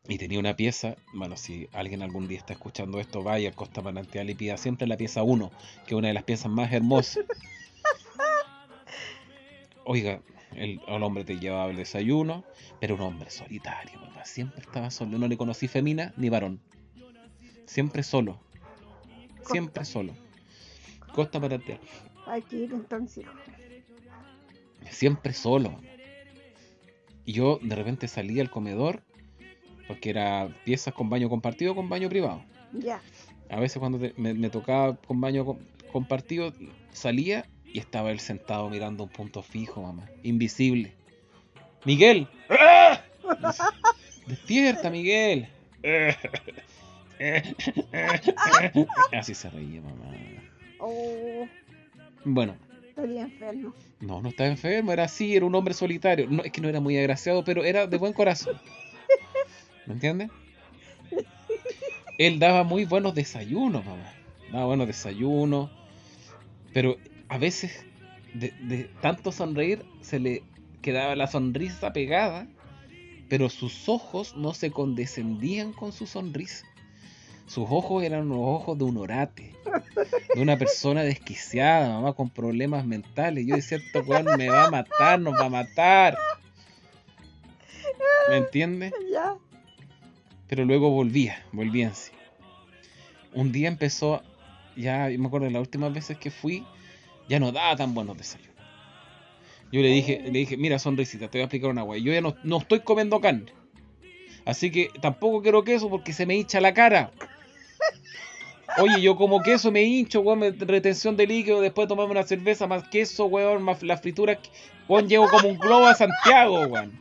[0.07, 3.81] Y tenía una pieza, bueno, si alguien algún día está escuchando esto, vaya a Costa
[3.81, 5.51] Manantial y pida siempre la pieza 1,
[5.87, 7.25] que es una de las piezas más hermosas.
[9.85, 10.21] Oiga,
[10.53, 12.43] el, el hombre te llevaba el desayuno,
[12.79, 14.23] pero un hombre solitario, mamá.
[14.25, 15.17] Siempre estaba solo.
[15.17, 16.61] No le conocí femina ni varón.
[17.65, 18.39] Siempre solo.
[19.49, 20.13] Siempre solo.
[21.13, 21.79] Costa Manantial.
[22.27, 23.25] Hay que ir entonces,
[24.89, 25.79] siempre solo.
[27.25, 29.03] Y yo de repente salía al comedor,
[29.87, 32.43] porque era piezas con baño compartido con baño privado.
[32.73, 32.99] Ya.
[33.49, 35.59] A veces cuando te- me, me tocaba con baño com-
[35.91, 36.53] compartido,
[36.91, 40.09] salía y estaba él sentado mirando un punto fijo, mamá.
[40.23, 40.93] Invisible.
[41.85, 43.01] Miguel, ¡Ah!
[44.27, 45.47] despierta, Miguel.
[49.13, 50.11] Así se reía, mamá.
[50.79, 51.47] Oh,
[52.23, 52.55] Bueno,
[52.89, 53.73] estaría enfermo.
[54.01, 56.27] no, no estaba enfermo, era así, era un hombre solitario.
[56.29, 58.59] No, es que no era muy agraciado, pero era de buen corazón.
[59.87, 60.31] ¿Me entiendes?
[62.17, 64.13] Él daba muy buenos desayunos, mamá.
[64.51, 65.69] Daba buenos desayunos.
[66.73, 66.97] Pero
[67.29, 67.85] a veces,
[68.33, 70.43] de, tanto sonreír, se le
[70.81, 72.47] quedaba la sonrisa pegada,
[73.29, 76.65] pero sus ojos no se condescendían con su sonrisa.
[77.47, 79.53] Sus ojos eran los ojos de un orate,
[80.33, 83.45] de una persona desquiciada, mamá, con problemas mentales.
[83.45, 86.17] Yo decía, este weón me va a matar, nos va a matar.
[88.29, 88.93] ¿Me entiendes?
[89.11, 89.35] Ya.
[90.47, 92.11] Pero luego volvía, volvía en sí.
[93.33, 94.21] Un día empezó,
[94.75, 96.63] ya yo me acuerdo de las últimas veces que fui,
[97.27, 98.55] ya no daba tan buenos desayunos.
[99.71, 101.99] Yo le dije, le dije, mira, sonrisita, te voy a explicar una weá.
[101.99, 103.51] Yo ya no, no estoy comiendo carne.
[104.45, 107.11] Así que tampoco quiero queso porque se me hincha la cara.
[108.77, 112.67] Oye, yo como queso me hincho, weón, retención de líquido, después de tomarme una cerveza,
[112.67, 114.39] más queso, weón, más la fritura,
[114.87, 116.97] weón, llego como un globo a Santiago, weón.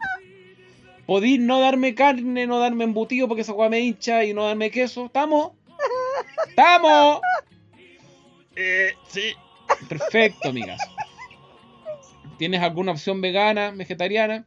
[1.07, 4.71] Podís no darme carne, no darme embutido porque esa weá me hincha y no darme
[4.71, 5.07] queso.
[5.07, 5.53] ¿Estamos?
[6.49, 7.21] ¿Estamos?
[8.57, 9.35] Eh, sí,
[9.88, 10.81] Perfecto, amigas.
[12.38, 14.47] ¿Tienes alguna opción vegana, vegetariana?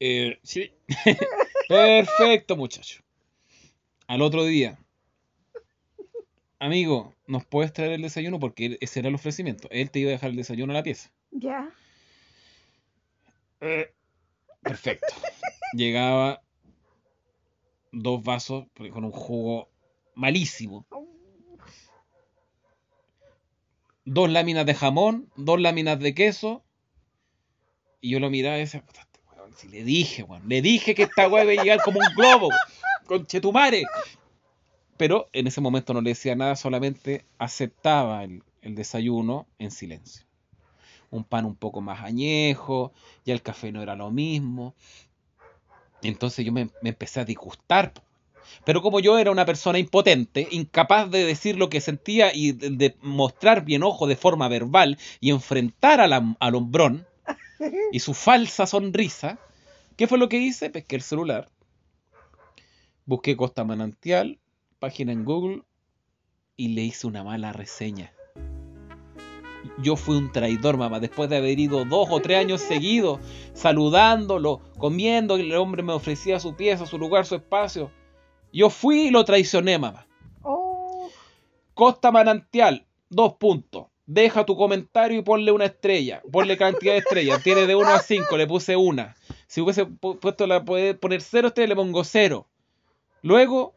[0.00, 0.72] eh, sí.
[1.68, 3.02] Perfecto, muchacho.
[4.06, 4.78] Al otro día.
[6.58, 8.38] Amigo, ¿nos puedes traer el desayuno?
[8.38, 9.68] Porque ese era el ofrecimiento.
[9.70, 11.10] Él te iba a dejar el desayuno a la pieza.
[11.30, 11.70] Ya.
[13.60, 13.90] Eh,
[14.62, 15.06] Perfecto.
[15.74, 16.42] Llegaba
[17.90, 19.68] dos vasos con un jugo
[20.14, 20.86] malísimo.
[24.04, 26.64] Dos láminas de jamón, dos láminas de queso.
[28.00, 31.04] Y yo lo miraba y decía, "Puta, este weón, le dije, weón, le dije que
[31.04, 32.48] esta weá iba a llegar como un globo,
[33.06, 33.84] con chetumare.
[34.96, 38.42] Pero en ese momento no le decía nada, solamente aceptaba el
[38.74, 40.26] desayuno en silencio.
[41.12, 42.92] Un pan un poco más añejo,
[43.24, 44.74] ya el café no era lo mismo.
[46.02, 47.92] Entonces yo me, me empecé a disgustar.
[48.64, 52.70] Pero como yo era una persona impotente, incapaz de decir lo que sentía y de,
[52.70, 57.06] de mostrar mi enojo de forma verbal y enfrentar a la- al hombrón
[57.92, 59.38] y su falsa sonrisa,
[59.96, 60.70] ¿qué fue lo que hice?
[60.70, 61.50] Pesqué el celular,
[63.06, 64.40] busqué Costa Manantial,
[64.80, 65.62] página en Google
[66.56, 68.11] y le hice una mala reseña.
[69.82, 73.20] Yo fui un traidor, mamá, después de haber ido dos o tres años seguidos,
[73.52, 77.90] saludándolo, comiendo, el hombre me ofrecía su pieza, su lugar, su espacio.
[78.52, 80.06] Yo fui y lo traicioné, mamá.
[80.42, 81.08] Oh,
[81.74, 83.86] Costa Manantial, dos puntos.
[84.04, 86.22] Deja tu comentario y ponle una estrella.
[86.30, 87.42] Ponle cantidad de estrellas.
[87.42, 89.16] Tiene de 1 a 5, le puse una.
[89.46, 92.46] Si hubiese pu- puesto la puede poner cero estrellas, le pongo cero.
[93.22, 93.74] Luego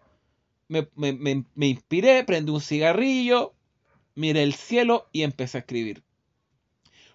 [0.67, 3.53] me, me- me- me inspiré, prendí un cigarrillo,
[4.15, 6.03] miré el cielo y empecé a escribir.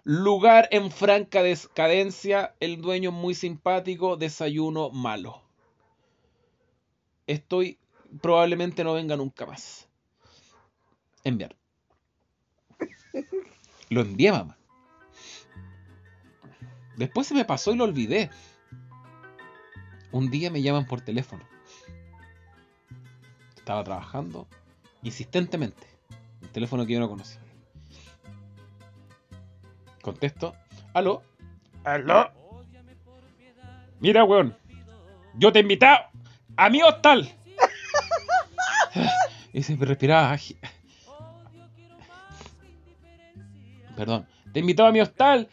[0.04, 5.42] Lugar en franca decadencia, el dueño muy simpático, desayuno malo.
[7.26, 7.78] Estoy,
[8.22, 9.88] probablemente no venga nunca más.
[11.22, 11.54] Enviar.
[13.90, 14.56] Lo envié, mamá.
[16.96, 18.30] Después se me pasó y lo olvidé.
[20.12, 21.48] Un día me llaman por teléfono.
[23.56, 24.46] Estaba trabajando
[25.02, 25.89] insistentemente.
[26.42, 27.40] El teléfono que yo no conocía.
[30.02, 30.54] Contesto.
[30.94, 31.22] ¿Aló?
[31.84, 32.30] ¿Aló?
[34.00, 34.56] Mira, weón.
[35.34, 36.06] Yo te he invitado
[36.56, 37.30] a mi hostal.
[39.52, 40.36] Y se me respiraba.
[43.96, 44.28] Perdón.
[44.52, 45.48] Te he invitado a mi hostal.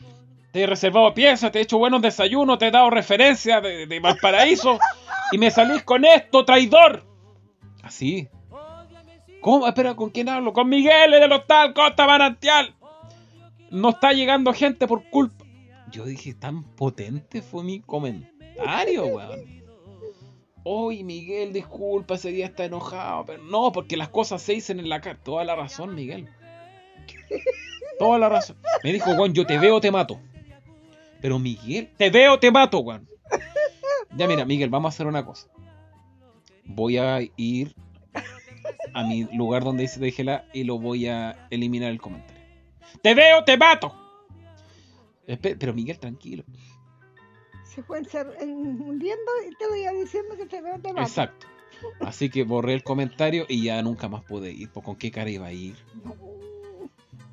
[0.52, 4.00] Te he reservado piezas, te he hecho buenos desayunos, te he dado referencias de, de
[4.00, 4.78] Valparaíso.
[5.32, 7.04] Y me salís con esto, traidor.
[7.82, 8.30] Así.
[9.47, 9.65] ¿Cómo?
[9.65, 10.51] Espera, ¿con quién hablo?
[10.51, 12.75] Con Miguel del hostal Costa Manantial.
[13.71, 15.45] No está llegando gente por culpa.
[15.89, 19.63] Yo dije, tan potente fue mi comentario, weón.
[20.65, 23.23] Hoy Miguel, disculpa, ese día está enojado.
[23.25, 25.17] Pero no, porque las cosas se dicen en la cara.
[25.23, 26.27] Toda la razón, Miguel.
[27.99, 28.57] Toda la razón.
[28.83, 30.19] Me dijo, weón, yo te veo, te mato.
[31.21, 33.07] Pero Miguel, te veo, te mato, weón.
[34.13, 35.47] Ya mira, Miguel, vamos a hacer una cosa.
[36.65, 37.73] Voy a ir
[38.97, 42.43] a mi lugar donde dice déjela y lo voy a eliminar el comentario.
[43.01, 43.93] Te veo, te mato.
[45.41, 46.43] Pero Miguel, tranquilo.
[47.63, 51.01] Se fue encer- en- hundiendo y te voy a diciendo que te veo te mato.
[51.07, 51.45] Exacto.
[51.99, 54.71] Así que borré el comentario y ya nunca más pude ir.
[54.71, 55.75] ¿Con qué cara iba a ir?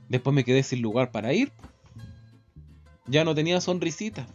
[0.09, 1.50] Después me quedé sin lugar para ir.
[3.07, 4.27] Ya no tenía sonrisita.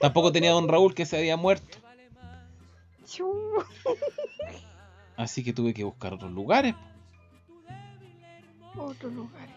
[0.00, 1.78] Tampoco tenía a don Raúl que se había muerto.
[5.16, 6.74] Así que tuve que buscar otros lugares.
[8.76, 9.54] Otros lugares.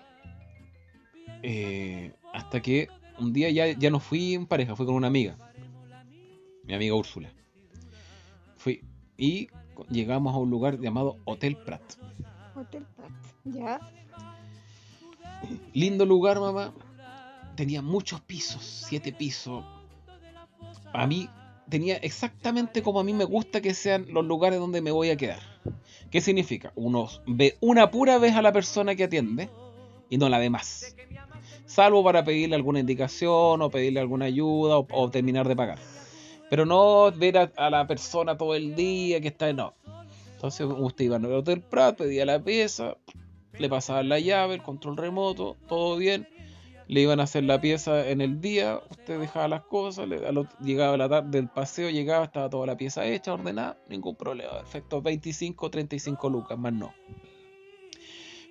[1.41, 2.89] Eh, hasta que
[3.19, 5.37] un día ya, ya no fui en pareja, fui con una amiga.
[6.63, 7.31] Mi amiga Úrsula.
[8.57, 8.83] Fui
[9.17, 9.49] y
[9.89, 11.81] llegamos a un lugar llamado Hotel Prat.
[12.55, 13.11] Hotel Prat.
[13.43, 13.79] Ya.
[15.73, 16.73] Lindo lugar, mamá.
[17.55, 19.63] Tenía muchos pisos, siete pisos.
[20.93, 21.29] A mí
[21.69, 25.17] tenía exactamente como a mí me gusta que sean los lugares donde me voy a
[25.17, 25.39] quedar.
[26.11, 26.71] ¿Qué significa?
[26.75, 29.49] Uno ve una pura vez a la persona que atiende
[30.09, 30.95] y no la ve más.
[31.65, 35.79] Salvo para pedirle alguna indicación o pedirle alguna ayuda o, terminar de pagar.
[36.49, 39.73] Pero no ver a, la persona todo el día que está no.
[40.35, 42.97] Entonces usted iba al Hotel Prat, pedía la pieza,
[43.57, 46.27] le pasaban la llave, el control remoto, todo bien.
[46.87, 50.31] Le iban a hacer la pieza en el día, usted dejaba las cosas, le- a
[50.31, 54.51] lo- llegaba la tarde del paseo, llegaba, estaba toda la pieza hecha, ordenada, ningún problema,
[54.53, 56.93] perfecto, 25, 35 lucas, más no.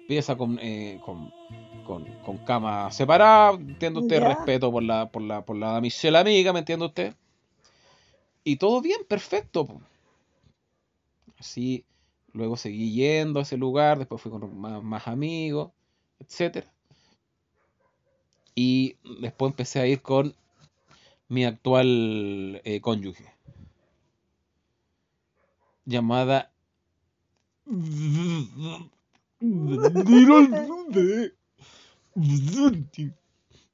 [0.06, 1.32] Pieza con, eh, con,
[1.82, 6.52] con, con cama separada, entiende usted, respeto por la, por la, por la damisela amiga,
[6.52, 7.14] ¿me entiende usted?
[8.44, 9.66] Y todo bien, perfecto.
[11.38, 11.84] Así,
[12.32, 15.72] luego seguí yendo a ese lugar, después fui con más, más amigos,
[16.18, 16.72] etcétera.
[18.54, 20.34] Y después empecé a ir con
[21.28, 23.32] mi actual eh, cónyuge.
[25.84, 26.50] Llamada.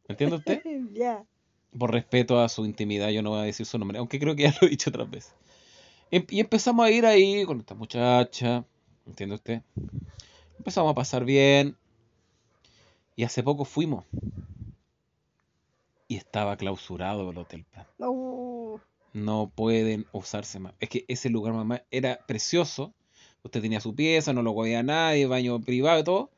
[0.09, 0.63] ¿Entiende usted?
[0.93, 1.25] ya.
[1.79, 4.43] Por respeto a su intimidad, yo no voy a decir su nombre, aunque creo que
[4.45, 5.33] ya lo he dicho otras veces.
[6.11, 8.65] Em- Y empezamos a ir ahí con esta muchacha,
[9.07, 9.63] ¿entiende usted?
[10.59, 11.77] Empezamos a pasar bien.
[13.15, 14.05] Y hace poco fuimos.
[16.11, 17.87] Y estaba clausurado el Hotel Plan.
[17.97, 18.81] No.
[19.13, 20.75] No pueden usarse más.
[20.81, 22.93] Es que ese lugar, mamá, era precioso.
[23.45, 26.31] Usted tenía su pieza, no lo podía nadie, baño privado y todo.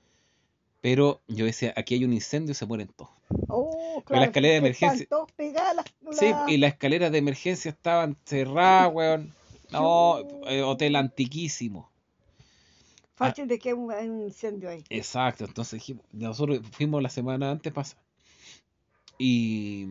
[0.83, 3.13] Pero yo decía, aquí hay un incendio y se mueren todos.
[3.49, 8.93] Oh, la escalera de emergencia- todos pegadas Sí, y las escaleras de emergencia estaban cerradas,
[8.93, 9.33] weón.
[9.71, 11.91] No, eh, hotel antiquísimo.
[13.15, 14.85] Fácil de que hay un, hay un incendio ahí.
[14.91, 18.03] Exacto, entonces dijimos, nosotros fuimos la semana antes pasada.
[19.25, 19.87] Y,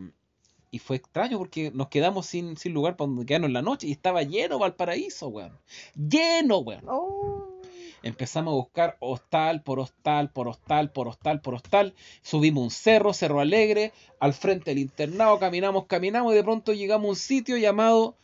[0.72, 3.88] y fue extraño porque nos quedamos sin, sin lugar para donde quedarnos en la noche
[3.88, 5.58] y estaba lleno Valparaíso, weón.
[5.96, 6.84] Lleno, weón.
[6.90, 7.62] Oh.
[8.04, 11.94] Empezamos a buscar hostal por hostal, por hostal, por hostal, por hostal.
[12.22, 17.06] Subimos un cerro, Cerro Alegre, al frente del internado, caminamos, caminamos y de pronto llegamos
[17.06, 18.18] a un sitio llamado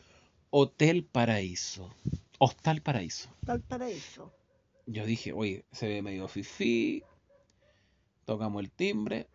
[0.50, 1.88] Hotel Paraíso.
[2.38, 3.30] Hostal Paraíso.
[3.40, 4.30] Valparaíso.
[4.84, 7.02] Yo dije, oye, se ve medio fifí.
[8.26, 9.26] Tocamos el timbre.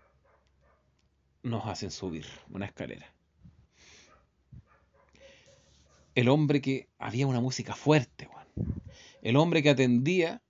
[1.44, 3.14] Nos hacen subir una escalera.
[6.16, 6.88] El hombre que.
[7.00, 8.82] Había una música fuerte, weón.
[9.22, 10.42] El hombre que atendía,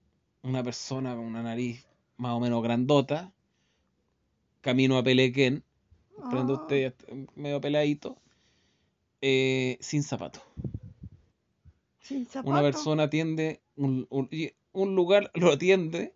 [0.44, 1.86] una persona con una nariz
[2.18, 3.34] más o menos grandota,
[4.62, 5.64] camino a Pelequén,
[6.30, 6.94] prende Ah, usted
[7.36, 8.18] medio peladito,
[9.22, 10.42] eh, sin zapato.
[12.00, 16.14] Sin Una persona atiende, un, un lugar lo atiende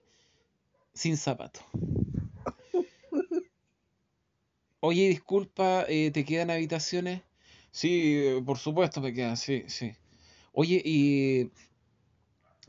[0.93, 1.61] sin zapato.
[4.89, 7.21] Oye, disculpa, eh, ¿te quedan habitaciones?
[7.71, 9.91] Sí, eh, por supuesto me quedan, sí, sí.
[10.53, 11.51] Oye, y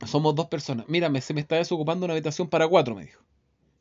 [0.05, 0.89] somos dos personas.
[0.89, 3.23] Mírame, se me está desocupando una habitación para cuatro, me dijo.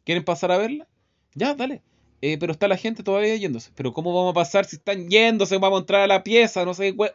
[0.04, 0.88] ¿Quieren pasar a verla?
[1.34, 1.82] Ya, dale.
[2.22, 3.72] Eh, pero está la gente todavía yéndose.
[3.74, 5.58] Pero ¿cómo vamos a pasar si están yéndose?
[5.58, 7.12] Vamos a entrar a la pieza, no sé qué.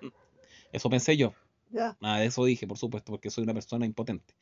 [0.72, 1.34] Eso pensé yo.
[1.70, 1.96] Ya.
[2.00, 4.34] Nada de eso dije, por supuesto, porque soy una persona impotente.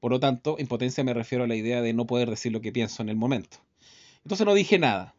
[0.00, 2.72] Por lo tanto, impotencia me refiero a la idea de no poder decir lo que
[2.72, 3.58] pienso en el momento.
[4.22, 5.14] Entonces no dije nada.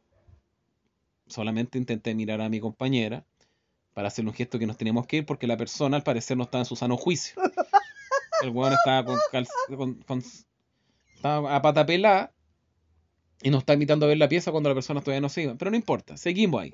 [1.27, 3.25] Solamente intenté mirar a mi compañera
[3.93, 6.43] para hacerle un gesto que nos teníamos que ir porque la persona al parecer no
[6.43, 7.41] estaba en su sano juicio.
[8.41, 10.23] El weón estaba con, calz- con- con-
[11.15, 12.33] estaba a pata pelada
[13.41, 15.55] y nos está invitando a ver la pieza cuando la persona todavía no se iba.
[15.55, 16.71] Pero no importa, seguimos ahí.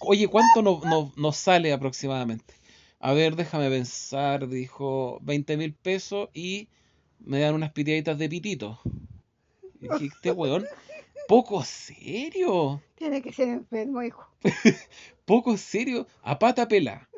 [0.00, 2.54] Oye, ¿cuánto nos, nos- nos sale aproximadamente?
[2.98, 6.68] A ver, déjame pensar, dijo 20 mil pesos y
[7.20, 8.80] me dan unas pitiaditas de pitito.
[9.80, 10.66] Y dije, este weón,
[11.30, 14.26] poco serio, Tiene que ser enfermo, hijo.
[15.24, 17.08] poco serio, a pata pelada.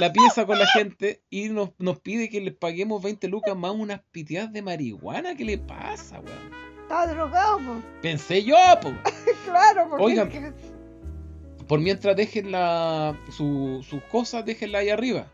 [0.00, 3.70] La pieza con la gente y nos, nos pide que les paguemos 20 lucas más
[3.70, 5.36] unas pitiadas de marihuana.
[5.36, 6.50] ¿Qué le pasa, weón?
[6.82, 7.84] Está drogado, pues.
[8.02, 8.90] Pensé yo, po.
[9.44, 10.54] Claro, porque Oigan.
[11.68, 15.28] Por mientras dejen la, su- sus cosas, déjenla ahí arriba.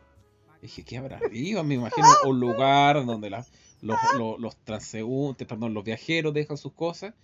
[0.61, 1.62] Dije, ¿qué habrá arriba?
[1.62, 3.47] Me imagino un lugar donde la-
[3.80, 7.14] los, los, los transeúntes, perdón, los viajeros dejan sus cosas.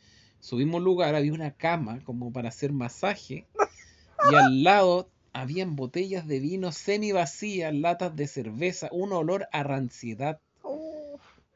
[0.43, 3.47] Subimos lugar, había una cama como para hacer masaje.
[4.31, 9.63] Y al lado habían botellas de vino semi vacías, latas de cerveza, un olor a
[9.63, 10.41] ranciedad,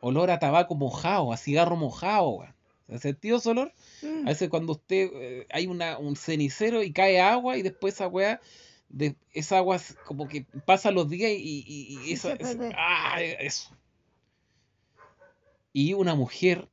[0.00, 2.46] olor a tabaco mojado, a cigarro mojado.
[2.88, 3.72] ¿Has sentido ese olor?
[4.02, 4.26] Mm.
[4.26, 8.06] A veces cuando usted eh, hay una, un cenicero y cae agua y después esa
[8.06, 8.40] weá,
[8.88, 13.76] de, esa agua como que pasa los días y, y- y esa, se ah, eso.
[15.72, 16.68] Y una mujer,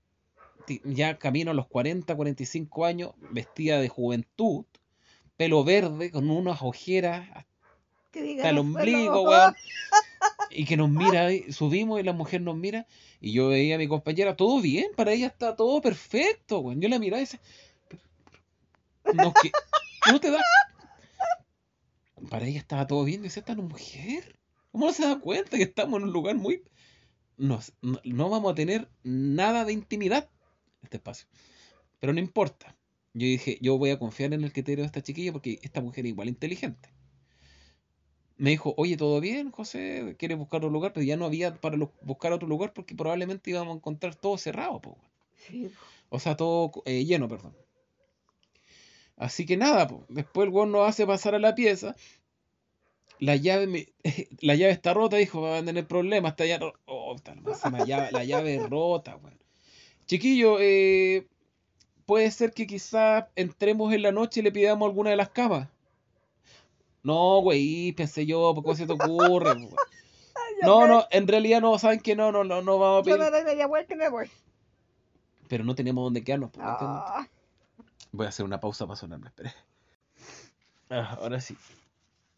[0.83, 4.65] ya camino a los 40, 45 años, vestida de juventud,
[5.37, 9.55] pelo verde, con unas ojeras hasta el ombligo, weón.
[10.55, 12.85] Y que nos mira, subimos y la mujer nos mira.
[13.19, 16.79] Y yo veía a mi compañera, todo bien, para ella está todo perfecto, weón.
[16.79, 17.39] Yo la miraba y decía,
[19.15, 19.51] no, que,
[20.11, 20.43] ¿no te das?
[22.29, 24.37] Para ella estaba todo bien, dice, esta mujer.
[24.71, 26.63] ¿Cómo no se da cuenta que estamos en un lugar muy...
[27.37, 30.29] Nos- no, no vamos a tener nada de intimidad
[30.83, 31.27] este espacio.
[31.99, 32.75] Pero no importa.
[33.13, 36.05] Yo dije, yo voy a confiar en el criterio de esta chiquilla porque esta mujer
[36.05, 36.89] es igual inteligente
[38.37, 40.15] me dijo, oye, ¿todo bien, José?
[40.17, 40.91] ¿Quieres buscar otro lugar?
[40.91, 44.37] Pero ya no había para lo- buscar otro lugar porque probablemente íbamos a encontrar todo
[44.37, 44.97] cerrado, po.
[45.47, 45.69] Sí,
[46.09, 47.55] o sea, todo eh, lleno, perdón.
[49.15, 50.05] Así que nada, po.
[50.09, 51.95] después el weón nos hace pasar a la pieza.
[53.19, 53.87] La llave, me-
[54.41, 57.35] la llave está rota, dijo, va a tener problemas, está ya oh, está
[57.69, 59.39] la llave, la llave rota, weón.
[60.05, 61.27] Chiquillo, eh,
[62.05, 65.69] puede ser que quizás entremos en la noche y le pidamos alguna de las camas.
[67.03, 69.55] No, güey, pensé yo, ¿por qué se te ocurre?
[70.61, 73.15] Yo No, no, en realidad no, ¿saben que No, no, no, no vamos a Yo
[73.17, 73.19] pedir.
[73.19, 74.29] me doy media vuelta y me voy.
[75.49, 76.51] Pero no tenemos dónde quedarnos.
[76.59, 77.27] Ah,
[78.11, 79.53] Voy a hacer una pausa para sonarme, espere.
[80.89, 81.57] Ah, ahora sí.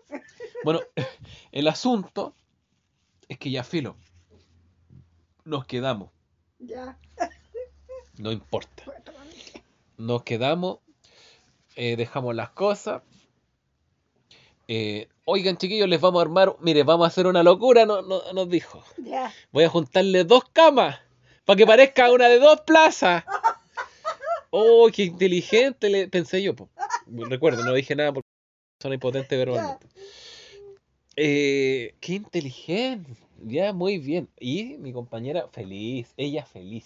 [0.63, 0.80] Bueno,
[1.51, 2.34] el asunto
[3.28, 3.95] es que ya filo.
[5.43, 6.09] Nos quedamos,
[6.57, 6.97] ya.
[8.18, 8.84] No importa.
[9.97, 10.80] Nos quedamos,
[11.76, 13.01] eh, dejamos las cosas.
[14.68, 16.55] Eh, oigan, chiquillos, les vamos a armar.
[16.59, 18.84] Mire, vamos a hacer una locura, no, no- nos dijo.
[19.51, 20.99] Voy a juntarle dos camas
[21.45, 23.24] para que parezca una de dos plazas.
[24.57, 26.55] Oh, qué inteligente, le pensé yo.
[26.55, 26.70] po.
[27.07, 28.28] Recuerdo, no dije nada porque
[28.82, 29.86] son impotente verbalmente.
[31.18, 33.11] Eh, qué inteligente.
[33.43, 34.30] Ya, muy bien.
[34.39, 36.86] Y mi compañera feliz, ella feliz.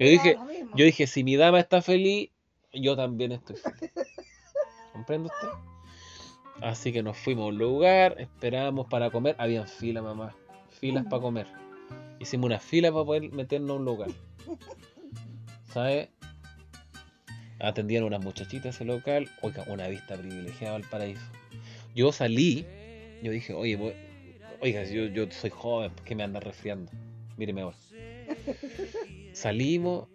[0.00, 0.36] Yo dije,
[0.74, 2.30] yo dije, si mi dama está feliz,
[2.72, 3.92] yo también estoy feliz.
[4.92, 5.48] ¿Comprende usted?
[6.62, 9.34] Así que nos fuimos a un lugar, esperábamos para comer.
[9.38, 10.34] Habían filas, mamá.
[10.80, 11.46] Filas para comer.
[12.18, 14.10] Hicimos una fila para poder meternos a un lugar.
[15.72, 16.08] ¿Sabes?
[17.60, 19.30] Atendían unas muchachitas ese local.
[19.42, 21.22] Oiga, una vista privilegiada al paraíso.
[21.94, 22.64] Yo salí,
[23.22, 23.94] yo dije, oye, voy-
[24.60, 26.90] oiga, yo, yo soy joven, ¿por qué me anda resfriando?
[27.36, 27.76] Míreme ahora.
[29.32, 30.08] Salimos,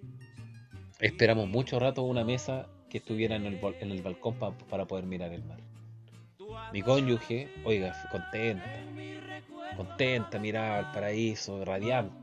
[1.00, 5.06] esperamos mucho rato una mesa que estuviera en el, en el balcón pa- para poder
[5.06, 5.60] mirar el mar.
[6.74, 8.66] Mi cónyuge, oiga, contenta,
[9.78, 12.16] contenta, miraba el paraíso, radiante.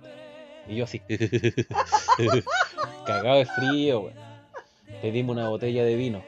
[0.69, 1.01] Y yo así,
[3.07, 4.15] cagado de frío, weón.
[5.01, 6.23] Pedimos una botella de vino.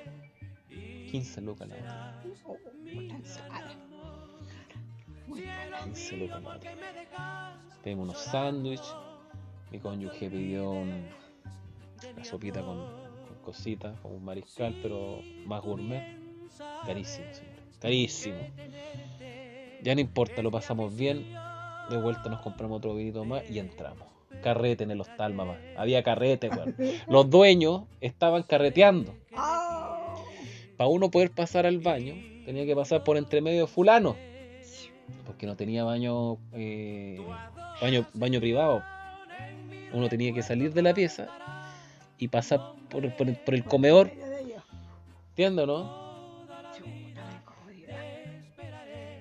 [1.10, 2.22] 15 lucas la botella.
[2.44, 2.56] Oh,
[2.92, 3.14] puta
[3.48, 3.70] cara.
[5.84, 6.76] 15 lucas la botella.
[7.84, 8.94] Pedimos unos sándwiches.
[9.74, 11.04] Mi cónyuge pidió un-
[12.14, 16.16] una sopita con, con cositas, como un mariscal, pero más gourmet.
[16.86, 17.54] Carísimo, señor.
[17.80, 18.36] Carísimo.
[19.82, 21.26] Ya no importa, lo pasamos bien.
[21.90, 24.06] De vuelta nos compramos otro vinito más y entramos.
[24.44, 25.56] Carrete en el hostal, mamá.
[25.76, 26.76] Había carrete, weón.
[27.08, 29.12] Los dueños estaban carreteando.
[29.36, 30.24] ¡Oh!
[30.76, 32.14] Para uno poder pasar al baño,
[32.44, 34.14] tenía que pasar por entre medio fulano.
[35.26, 37.18] Porque no tenía baño, eh,
[37.82, 38.84] baño, baño privado.
[39.94, 41.28] Uno tenía que salir de la pieza
[42.18, 44.10] y pasar por, el- comedor.
[45.30, 46.04] ¿Entiendes, no?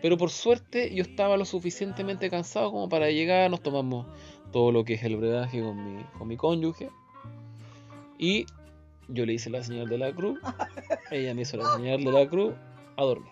[0.01, 4.05] Pero por suerte yo estaba lo suficientemente cansado como para llegar, nos tomamos
[4.51, 6.89] todo lo que es el brebaje con mi, con mi cónyuge.
[8.17, 8.45] Y
[9.07, 10.39] yo le hice la señal de la cruz,
[11.11, 12.53] ella me hizo la señal de la cruz,
[12.97, 13.31] a dormir.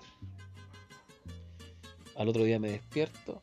[2.15, 3.41] Al otro día me despierto,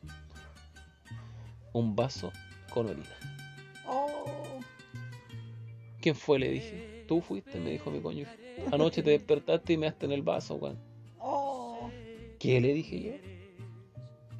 [1.73, 2.31] un vaso
[2.73, 3.15] con orina.
[3.89, 4.59] Oh,
[6.01, 6.39] ¿Quién fue?
[6.39, 6.81] Le dije.
[7.07, 8.31] Tú fuiste, me dijo mi cónyuge.
[8.71, 10.77] Anoche te despertaste y me daste en el vaso, weón.
[11.19, 11.89] oh.
[12.39, 13.11] ¿Qué le dije yo?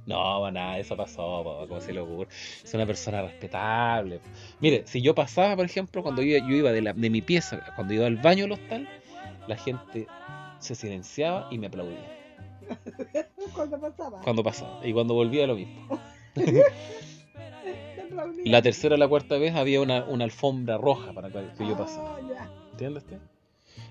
[0.05, 2.29] No, nada, eso pasó, pa, ¿cómo se le ocurre?
[2.63, 4.19] Es una persona respetable.
[4.59, 7.61] Mire, si yo pasaba, por ejemplo, cuando yo, yo iba de, la- de mi pieza,
[7.75, 8.87] cuando iba al baño del hostal,
[9.47, 10.07] la gente
[10.59, 12.11] se silenciaba y me aplaudía
[13.55, 14.21] Cuando pasaba.
[14.21, 14.79] cuando pasaba.
[14.87, 15.99] Y cuando volvía lo mismo.
[18.45, 22.15] La tercera o la cuarta vez había una, una alfombra roja para que yo pasara.
[22.15, 22.51] Ah, ya.
[22.71, 23.03] ¿Entiendes?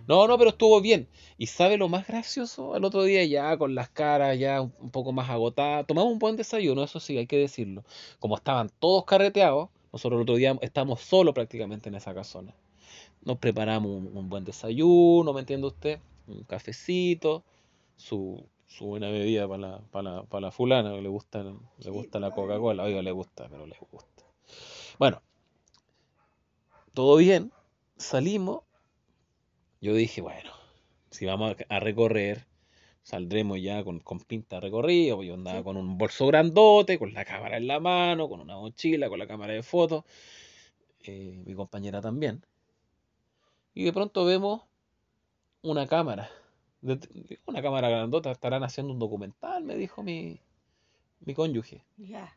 [0.06, 1.08] No, no, pero estuvo bien.
[1.36, 2.74] ¿Y sabe lo más gracioso?
[2.76, 6.18] El otro día ya con las caras ya un un poco más agotadas, tomamos un
[6.18, 7.84] buen desayuno, eso sí, hay que decirlo.
[8.18, 12.54] Como estaban todos carreteados, nosotros el otro día estábamos solos prácticamente en esa casona.
[13.22, 16.00] Nos preparamos un, un buen desayuno, ¿me entiende usted?
[16.26, 17.44] Un cafecito,
[17.96, 21.44] su, su buena bebida para la, para la, para la fulana, que le gusta,
[21.78, 22.30] le gusta la.
[22.32, 24.24] Coca-Cola, oiga, le gusta, pero le gusta.
[24.98, 25.22] Bueno,
[26.94, 27.52] todo bien,
[27.96, 28.62] salimos
[29.80, 30.50] yo dije, bueno,
[31.10, 32.46] si vamos a recorrer,
[33.02, 35.64] saldremos ya con, con pinta de recorrido, pues yo andaba Sí.
[35.64, 39.26] con un bolso grandote, con la cámara en la mano, con una mochila, con la
[39.28, 40.04] cámara de fotos,
[41.00, 42.44] eh, mi compañera también.
[43.74, 44.62] Y de pronto vemos
[45.62, 46.30] una cámara,
[46.80, 50.40] de- una cámara grandota, estarán haciendo un documental, me dijo mi,
[51.20, 51.84] mi cónyuge.
[51.96, 52.36] Ya.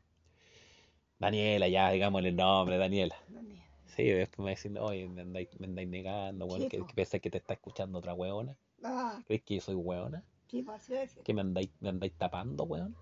[1.20, 3.16] Daniela, ya, digámosle el nombre, Daniela.
[3.28, 3.62] Daniel.
[3.96, 7.30] Sí, después me dicen, oye, me andáis, me andáis negando, Sí, que, que pensás que
[7.30, 8.58] te está escuchando otra weona.
[8.84, 10.24] Ah, ¿Crees que yo soy weona?
[10.48, 11.20] sí, pues sí, sí.
[11.24, 12.96] ¿Que me andáis, me andáis tapando, weón?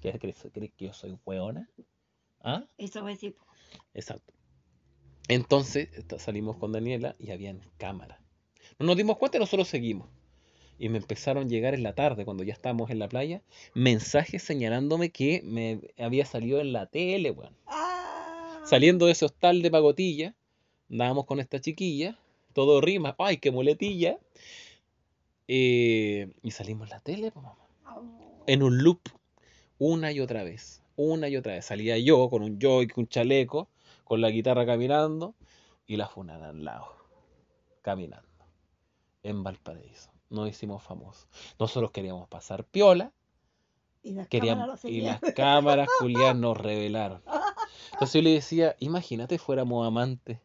[0.00, 1.68] ¿Crees, crees, crees que yo soy weona?
[2.40, 2.64] ¿Ah?
[2.78, 3.30] Eso fue sí.
[3.30, 3.44] po.
[3.92, 4.32] Exacto.
[5.28, 5.88] Entonces
[6.18, 8.20] salimos con Daniela y habían cámaras.
[8.78, 10.08] No nos dimos cuenta y nosotros seguimos.
[10.78, 13.42] Y me empezaron a llegar en la tarde, cuando ya estábamos en la playa,
[13.74, 17.54] mensajes señalándome que me había salido en la tele, weón.
[17.66, 20.34] Ah, Saliendo de ese hostal de pagotilla,
[20.90, 22.18] andábamos con esta chiquilla,
[22.52, 24.18] todo rima, ¡ay, qué muletilla!
[25.48, 28.02] Eh, y salimos en la tele, po, mamá oh,
[28.46, 29.00] en un loop
[29.78, 31.66] una y otra vez, una y otra vez.
[31.66, 33.68] Salía yo con un joy, un chaleco,
[34.04, 35.34] con la guitarra caminando
[35.86, 36.88] y la funana al lado,
[37.82, 38.26] caminando,
[39.26, 40.10] en Valparaíso.
[40.30, 41.26] Nos hicimos famosos.
[41.58, 43.12] Nosotros queríamos pasar piola
[44.02, 47.22] y las queríamos, cámaras y las cámaras Julián nos revelaron.
[47.92, 50.38] Entonces yo le decía, imagínate fuéramos amantes.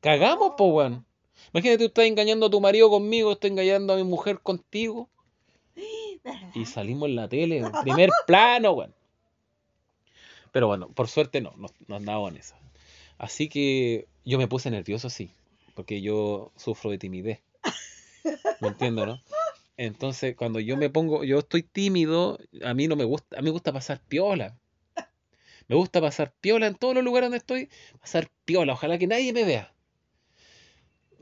[0.00, 1.04] Cagamos, po, weón.
[1.52, 5.08] Imagínate tú estás engañando a tu marido conmigo, estás engañando a mi mujer contigo.
[6.54, 8.94] Y salimos en la tele, en primer plano, weón.
[10.52, 12.56] Pero bueno, por suerte no, no, no andaba en esa.
[13.18, 15.30] Así que yo me puse nervioso, sí,
[15.74, 17.40] porque yo sufro de timidez.
[18.60, 19.20] ¿Me entiendes, no?
[19.76, 23.46] Entonces, cuando yo me pongo, yo estoy tímido, a mí no me gusta, a mí
[23.46, 24.56] me gusta pasar piola.
[25.66, 27.68] Me gusta pasar piola en todos los lugares donde estoy,
[28.00, 29.72] pasar piola, ojalá que nadie me vea.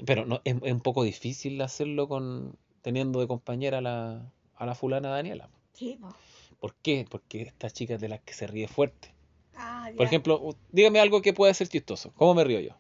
[0.05, 4.67] Pero no, es, es un poco difícil hacerlo con teniendo de compañera a la, a
[4.67, 5.49] la fulana Daniela.
[5.75, 6.15] Sí, po.
[6.59, 7.07] ¿Por qué?
[7.09, 9.15] Porque esta chica es de las que se ríe fuerte.
[9.55, 12.13] Ah, Por ejemplo, dígame algo que pueda ser chistoso.
[12.15, 12.77] ¿Cómo me río yo?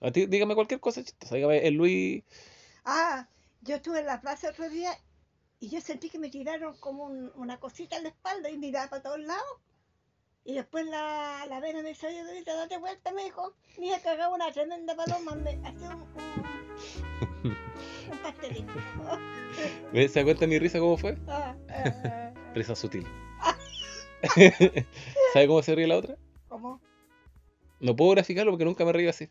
[0.00, 1.34] A ti, dígame cualquier cosa chistosa.
[1.36, 2.22] Dígame, el Luis.
[2.84, 3.28] Ah,
[3.62, 4.92] yo estuve en la plaza otro día
[5.58, 8.88] y yo sentí que me tiraron como un- una cosita en la espalda y miraba
[8.88, 9.60] para todos lados.
[10.44, 13.54] Y después la, la vena me dice, oye, Dorita, date vuelta, me dijo.
[13.78, 16.02] Mira, cagaba una tremenda paloma, me hacía un,
[17.44, 17.56] un,
[18.12, 18.72] un pastelito.
[19.92, 21.18] ¿Se da cuenta mi risa cómo fue?
[21.28, 23.06] Ah, ah, Risa sutil.
[25.32, 26.16] ¿Sabe cómo se ríe la otra?
[26.48, 26.80] ¿Cómo?
[27.80, 29.28] No puedo graficarlo porque nunca me río así.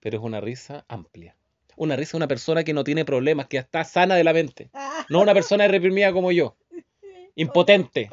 [0.00, 1.36] Pero es una risa amplia.
[1.80, 4.68] Una risa de una persona que no tiene problemas, que está sana de la mente.
[4.74, 6.54] Ah, No una persona reprimida como yo.
[7.36, 8.10] Impotente.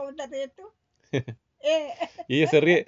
[1.59, 1.89] Eh,
[2.30, 2.88] Y ella se ríe.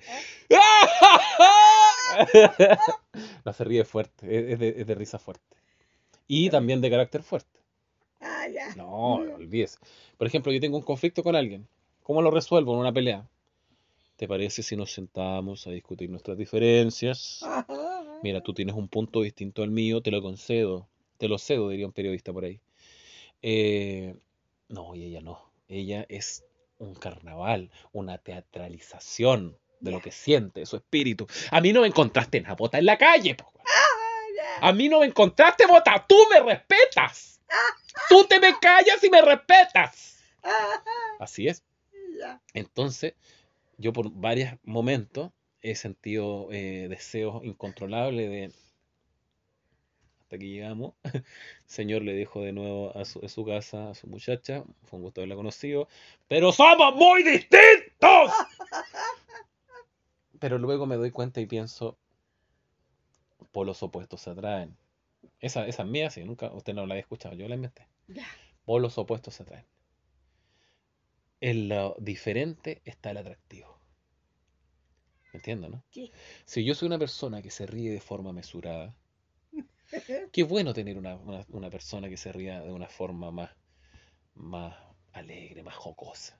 [3.43, 5.57] no se ríe fuerte, es de, es de risa fuerte.
[6.27, 7.59] Y también de carácter fuerte.
[8.21, 8.45] Ah.
[8.77, 9.79] No, olvídese.
[10.17, 11.67] Por ejemplo, yo tengo un conflicto con alguien.
[12.03, 13.27] ¿Cómo lo resuelvo en una pelea?
[14.15, 17.41] ¿Te parece si nos sentamos a discutir nuestras diferencias?
[17.43, 17.65] Ajá.
[18.21, 20.89] Mira, tú tienes un punto distinto al mío, te lo concedo.
[21.17, 22.61] Te lo cedo, diría un periodista por ahí.
[23.41, 24.15] Eh,
[24.67, 25.51] no, y ella no.
[25.67, 26.45] Ella es
[26.77, 31.27] un carnaval, una teatralización de lo que siente, su espíritu.
[31.51, 33.51] A mí no me encontraste en la bota en la calle, po.
[33.59, 34.69] Ah.
[34.69, 37.41] A mí no me encontraste bota, tú me respetas.
[38.09, 40.17] Tú te me callas y me respetas.
[40.41, 40.83] Ajá,
[41.19, 41.63] Así es.
[42.53, 43.13] Entonces,
[43.77, 45.31] yo por varios momentos
[45.61, 48.51] he sentido eh, deseos incontrolables de...
[50.21, 50.93] Hasta que llegamos,
[51.65, 55.03] señor le dijo de nuevo a su, a su casa, a su muchacha, fue un
[55.03, 55.87] gusto haberla conocido,
[56.27, 58.31] pero somos muy distintos.
[60.39, 61.97] Pero luego me doy cuenta y pienso,
[63.51, 64.77] polos opuestos se atraen.
[65.39, 67.87] Esa, esa es mía, sí, nunca, usted no la había escuchado, yo la inventé.
[68.07, 68.27] Ya.
[68.65, 69.65] Polos opuestos se atraen.
[71.41, 73.78] En lo diferente está el atractivo.
[75.33, 75.83] ¿Me entiendes, no?
[76.45, 78.95] Si yo soy una persona que se ríe de forma mesurada,
[80.31, 83.51] qué bueno tener una, una- una persona que se ría de una forma más,
[84.35, 84.75] más
[85.13, 86.39] alegre, más jocosa.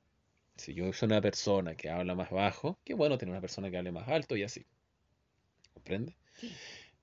[0.56, 3.78] Si yo soy una persona que habla más bajo, qué bueno tener una persona que
[3.78, 4.66] hable más alto y así.
[5.74, 6.16] ¿Comprende?
[6.34, 6.52] Sí.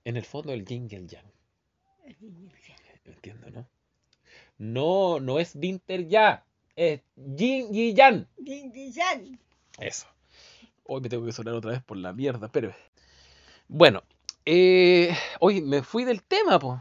[0.04, 1.26] En el fondo el yin y el yang.
[2.04, 2.76] El niño ya.
[3.04, 3.68] Entiendo, ¿no?
[4.58, 6.44] No, no es Winter ya,
[6.76, 8.26] es Yin y Yang.
[8.36, 9.38] Din, din, yan.
[9.78, 10.06] Eso.
[10.88, 12.72] Hoy me tengo que sonar otra vez por la mierda, pero.
[13.68, 14.02] Bueno,
[14.44, 16.80] eh, hoy me fui del tema, pues.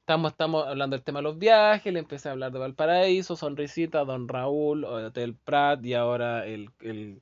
[0.00, 4.04] Estamos, estamos hablando del tema de los viajes, le empecé a hablar de Valparaíso, Sonrisita,
[4.04, 7.20] Don Raúl, Hotel Prat y ahora el, el,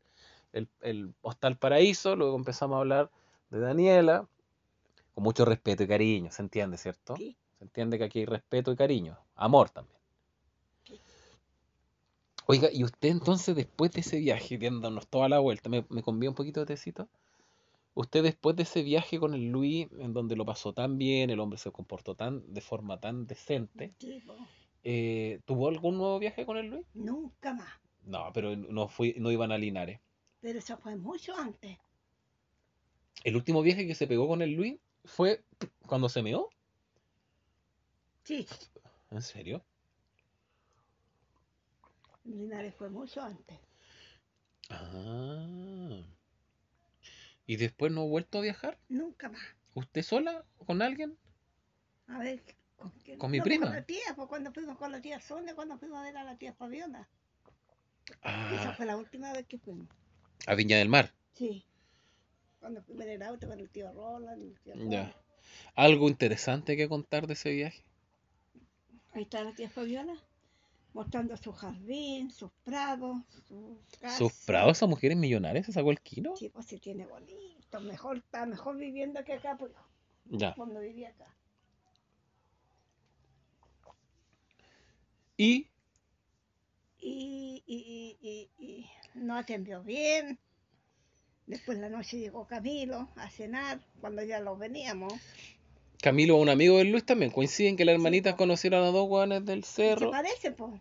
[0.52, 2.14] el, el Hostal Paraíso.
[2.14, 3.10] Luego empezamos a hablar
[3.48, 4.28] de Daniela,
[5.14, 7.16] con mucho respeto y cariño, ¿se entiende, cierto?
[7.16, 7.38] Sí.
[7.56, 9.98] Se entiende que aquí hay respeto y cariño, amor también.
[12.46, 16.28] Oiga, y usted entonces después de ese viaje, viéndonos toda la vuelta, ¿me, me convía
[16.28, 17.08] un poquito de tecito?
[17.94, 21.38] Usted después de ese viaje con el Luis, en donde lo pasó tan bien, el
[21.38, 23.94] hombre se comportó tan, de forma tan decente,
[24.82, 26.86] eh, ¿tuvo algún nuevo viaje con el Luis?
[26.92, 27.72] Nunca más.
[28.04, 30.00] No, pero no fui, no iban a Linares.
[30.40, 31.78] Pero eso fue mucho antes.
[33.22, 35.42] El último viaje que se pegó con el Luis fue
[35.86, 36.50] cuando se meó.
[38.24, 38.46] Sí.
[39.10, 39.64] ¿En serio?
[42.24, 43.58] Linares fue mucho antes.
[44.70, 46.02] Ah.
[47.46, 48.78] ¿Y después no ha vuelto a viajar?
[48.88, 49.42] Nunca más.
[49.74, 51.16] ¿Usted sola con alguien?
[52.06, 52.42] A ver,
[52.76, 53.18] ¿con quién?
[53.18, 53.66] ¿Con mi No, prima?
[53.66, 56.24] Con la tía, pues cuando fuimos con la tía Sonia, cuando fuimos a ver a
[56.24, 57.08] la tía Fabiana.
[58.22, 59.88] Esa Ah, fue la última vez que fuimos.
[60.46, 61.12] a Viña del Mar.
[61.34, 61.64] Sí.
[62.60, 64.42] Cuando fuimos en el auto con el tío Roland.
[64.42, 65.04] el tío Ya.
[65.04, 65.14] Juan.
[65.74, 67.82] ¿Algo interesante que contar de ese viaje?
[69.12, 70.14] Ahí está la tía Fabiola
[70.94, 73.18] mostrando su jardín, sus prados,
[73.48, 74.16] su casa.
[74.16, 75.62] ¿Sus prados, esa mujer es millonaria?
[75.62, 76.34] ¿Se sacó el kilo?
[76.36, 77.80] Sí, pues sí tiene bonito.
[77.80, 79.72] Mejor, está mejor viviendo que acá, pues,
[80.26, 80.54] Ya.
[80.54, 81.34] cuando vivía acá.
[85.36, 85.68] ¿Y?
[87.00, 90.38] Y, y, y, y, y no atendió bien.
[91.46, 95.12] Después la noche llegó Camilo a cenar, cuando ya lo veníamos.
[96.04, 97.30] Camilo, un amigo de Luis también.
[97.30, 98.36] Coinciden que las hermanitas po.
[98.36, 100.10] conocieron a dos guanes del ¿Y ¿Qué cerro.
[100.10, 100.78] parece, pues?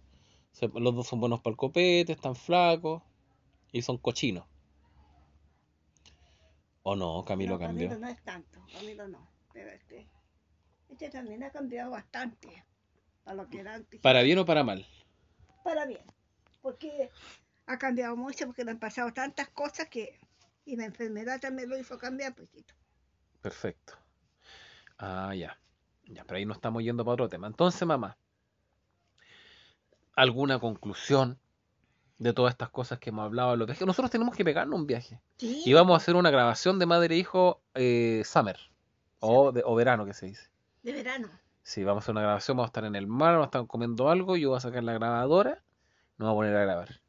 [0.51, 3.01] Se- Los dos son buenos para el copete, están flacos
[3.71, 4.45] y son cochinos.
[6.83, 7.23] ¿O no?
[7.23, 7.87] Camilo No, cambió.
[7.87, 9.25] Camilo no es tanto, Camilo no.
[9.53, 10.09] Pero este,
[10.89, 12.65] este también ha cambiado bastante
[13.23, 14.01] a lo que era antes.
[14.01, 14.85] ¿Para bien o para mal?
[15.63, 16.03] Para bien.
[16.61, 17.09] Porque
[17.67, 20.19] ha cambiado mucho, porque le han pasado tantas cosas que.
[20.65, 22.73] Y la enfermedad también lo hizo cambiar, poquito.
[23.41, 24.02] Perfecto.
[24.97, 25.57] Ah, ya.
[26.05, 27.47] Ya, pero ahí no estamos yendo para otro tema.
[27.47, 28.17] Entonces, mamá,
[30.15, 31.39] ¿alguna conclusión
[32.19, 33.85] de todas estas cosas que hemos hablado de los viajes?
[33.87, 35.19] Nosotros tenemos que pegarnos un viaje.
[35.37, 35.61] Sí.
[35.65, 38.59] Y vamos a hacer una grabación de madre e hijo eh, summer.
[39.19, 40.49] O, de, o verano, que se dice.
[40.83, 41.29] De verano.
[41.63, 43.65] Sí, vamos a hacer una grabación, vamos a estar en el mar, vamos a estar
[43.67, 45.63] comiendo algo, yo voy a sacar la grabadora,
[46.17, 46.99] nos vamos a poner a grabar.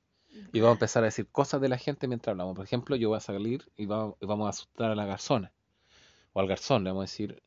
[0.52, 2.54] Y vamos a empezar a decir cosas de la gente mientras hablamos.
[2.54, 5.52] Por ejemplo, yo voy a salir y, va- y vamos a asustar a la garzona.
[6.32, 7.42] O al garzón, le vamos a decir.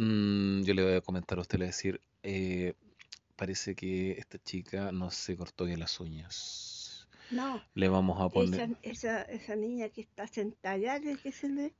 [0.00, 2.00] Mm, yo le voy a comentar a usted, le voy a decir.
[2.22, 2.74] eh,
[3.36, 7.08] parece que esta chica no se cortó bien las uñas.
[7.30, 8.68] No, Le vamos a poner.
[8.82, 11.74] esa, esa niña que está sentada allá, que que se le,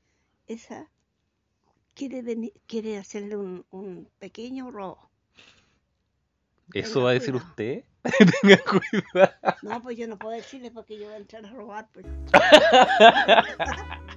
[0.46, 0.88] esa
[1.94, 5.10] quiere venir, quiere hacerle un, un pequeño robo.
[6.72, 7.48] ¿Eso tenga va a decir cuidado.
[7.50, 7.84] usted?
[8.42, 9.34] Tenga cuidado.
[9.62, 12.06] No, pues yo no puedo decirle porque yo voy a entrar a robar, pues.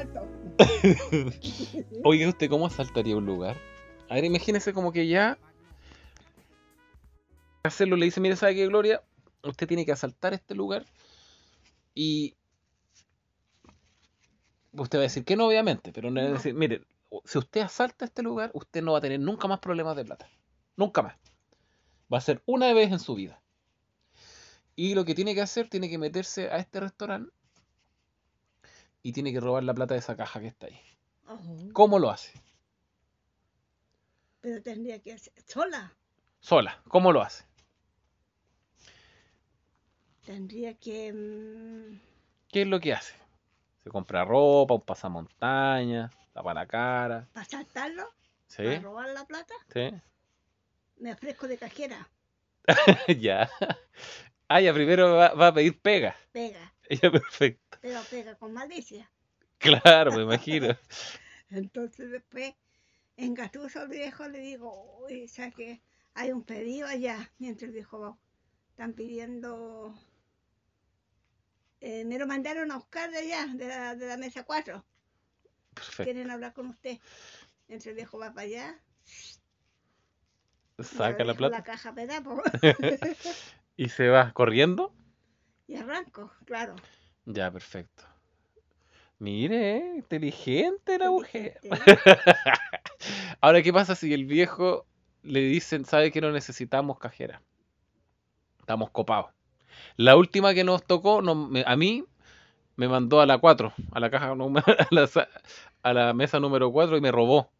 [0.00, 0.26] Asalto.
[2.04, 3.56] Oiga, ¿usted cómo asaltaría un lugar?
[4.08, 5.38] A ver, imagínese como que ya.
[7.62, 9.02] Hacerlo le dice, mire, ¿sabe qué, Gloria?
[9.42, 10.86] Usted tiene que asaltar este lugar.
[11.94, 12.34] Y.
[14.72, 16.34] Usted va a decir que no, obviamente, pero no va a No.
[16.36, 16.82] decir, mire,
[17.24, 20.28] si usted asalta este lugar, usted no va a tener nunca más problemas de plata.
[20.76, 21.16] Nunca más.
[22.12, 23.42] Va a ser una vez en su vida.
[24.76, 27.32] Y lo que tiene que hacer, tiene que meterse a este restaurante
[29.02, 30.80] y tiene que robar la plata de esa caja que está ahí.
[31.72, 32.32] ¿Cómo lo hace?
[34.40, 35.92] pero tendría que ser sola.
[36.40, 36.80] Sola.
[36.88, 37.44] ¿Cómo lo hace?
[40.24, 41.12] Tendría que.
[41.12, 42.00] mm,
[42.48, 43.14] ¿Qué es lo que hace?
[43.82, 47.28] Se compra ropa, un pasamontaña, tapa la cara.
[47.32, 48.08] para saltarlo,
[48.46, 48.62] ¿Sí?
[48.64, 49.90] para robar la plata, ¿Sí?
[50.98, 52.08] me ofrezco de cajera.
[53.20, 53.50] ya.
[54.48, 56.16] Ah, ya primero va, va a pedir pega.
[56.32, 57.78] Pega, Ya, perfecto.
[57.80, 59.10] pero pega con malicia.
[59.58, 60.76] Claro, me imagino.
[61.50, 62.54] Entonces después,
[63.16, 65.82] en Gatuso el viejo le digo, uy, ¿sabes qué?
[66.14, 68.18] Hay un pedido allá, mientras el viejo va.
[68.70, 69.94] Están pidiendo...
[71.80, 74.84] eh, me lo mandaron a buscar de allá, de la, de la mesa 4.
[75.74, 76.04] Perfecto.
[76.04, 76.98] Quieren hablar con usted.
[77.68, 78.80] Mientras el viejo va para allá.
[80.78, 82.42] Saca la plata La caja pedapo.
[83.76, 84.94] y se va corriendo.
[85.70, 86.74] Y arranco, claro.
[87.26, 88.04] Ya, perfecto.
[89.18, 91.60] Mire, eh, inteligente la mujer.
[93.40, 94.86] Ahora, ¿qué pasa si el viejo
[95.22, 97.42] le dicen, sabe que no necesitamos cajera?
[98.60, 99.30] Estamos copados.
[99.96, 102.04] La última que nos tocó, no, me- a mí,
[102.76, 105.08] me mandó a la 4, a la caja, a la,
[105.82, 107.50] a la mesa número 4 y me robó.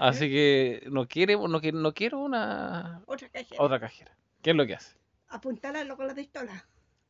[0.00, 3.62] Así que no quiere, no quiero, no quiero una Otra cajera.
[3.62, 4.16] otra cajera.
[4.42, 4.96] ¿Qué es lo que hace?
[5.32, 6.66] Apuntalarlo con la pistola.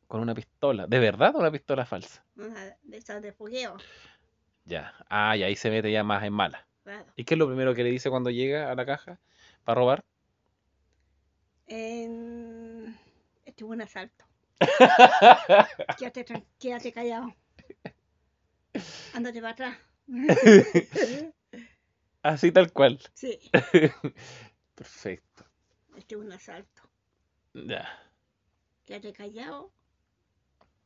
[0.07, 0.87] Con una pistola.
[0.87, 2.25] ¿De verdad o una pistola falsa?
[2.37, 3.75] Una de esas de fogueo.
[4.65, 4.93] Ya.
[5.09, 6.65] Ah, y ahí se mete ya más en mala.
[6.83, 7.11] Claro.
[7.15, 9.19] ¿Y qué es lo primero que le dice cuando llega a la caja
[9.65, 10.05] para robar?
[11.67, 12.97] En...
[13.45, 14.25] Este es un asalto.
[15.97, 17.35] Quédate, quédate callado.
[19.13, 19.77] Ándate para atrás.
[22.23, 22.99] Así tal cual.
[23.13, 23.37] sí,
[24.75, 25.45] Perfecto.
[25.97, 26.83] este es un asalto.
[27.53, 27.85] Ya.
[28.85, 29.71] Quédate callado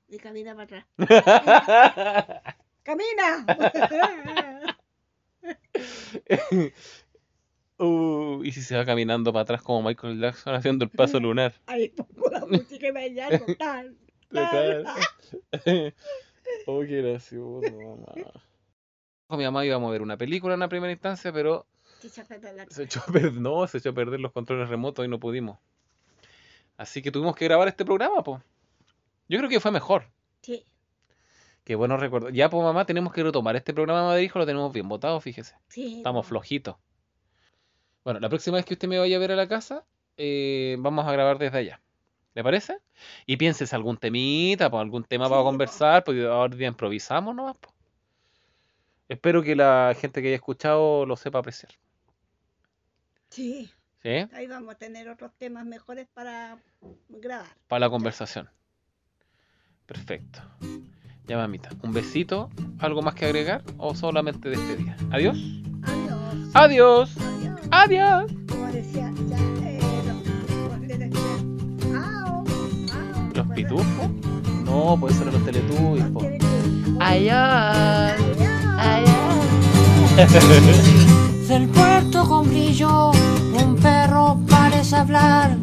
[0.07, 0.97] y camina para atrás.
[2.83, 3.45] ¡Camina!
[7.79, 11.53] Uh, y si se va caminando para atrás como Michael Jackson haciendo el paso lunar.
[11.67, 13.45] Ahí pongo la música y me hallarlo.
[13.59, 13.95] Tal,
[14.31, 14.87] tal.
[16.65, 18.31] oh, qué gracioso, mamá.
[19.29, 21.67] Mi mamá iba a mover una película en la primera instancia, pero
[22.01, 24.69] Que se aprieta la- se echó a perder, no, se echó a perder los controles
[24.69, 25.59] remotos y no pudimos.
[26.78, 28.41] Así que tuvimos que grabar este programa, pues.
[29.28, 30.09] Yo creo que fue mejor.
[30.41, 30.65] Sí,
[31.63, 32.30] Qué bueno recuerdo.
[32.30, 35.55] Ya, pues mamá, tenemos que retomar este programa Madrid, hijo, lo tenemos bien votado, fíjese.
[35.67, 35.97] sí.
[35.97, 36.78] Estamos flojitos.
[38.05, 39.84] Bueno, la próxima vez que usted me vaya a ver a la casa,
[40.15, 41.82] eh, vamos a grabar desde allá.
[42.36, 42.78] ¿Le parece?
[43.25, 45.45] Y pienses algún temita, pues algún tema Sí, para po.
[45.47, 47.57] conversar, porque ahora día improvisamos nomás.
[47.57, 47.73] po.
[49.09, 51.73] Espero que la gente que haya escuchado lo sepa apreciar.
[53.30, 53.69] Sí,
[54.03, 54.09] ¿Sí?
[54.33, 56.57] ahí vamos a tener otros temas mejores para
[57.09, 57.47] grabar.
[57.67, 58.49] Para la conversación.
[59.85, 60.39] Perfecto.
[61.25, 61.69] Ya, mamita.
[61.81, 62.49] Un besito.
[62.79, 63.63] ¿Algo más que agregar?
[63.77, 64.95] ¿O solamente de este día?
[65.11, 65.37] Adiós.
[65.83, 66.51] Adiós.
[66.53, 67.17] Adiós.
[67.17, 67.59] Adiós.
[67.71, 68.31] Adiós.
[68.49, 70.17] Como decía, ya, eh, los,
[70.69, 73.55] los le decían, "Au, au", ¿Los ¿verdad?
[73.55, 74.09] pitufos?
[74.63, 76.05] No, pues eso eran los teletubbies.
[76.11, 76.19] Po.
[76.21, 77.01] teletubbies.
[77.01, 78.17] Adiós.
[81.47, 83.11] Del puerto con brillo,
[84.93, 85.57] hablar.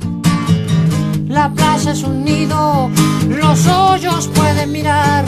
[1.28, 2.90] La plaza es un nido,
[3.28, 5.24] los hoyos pueden mirar.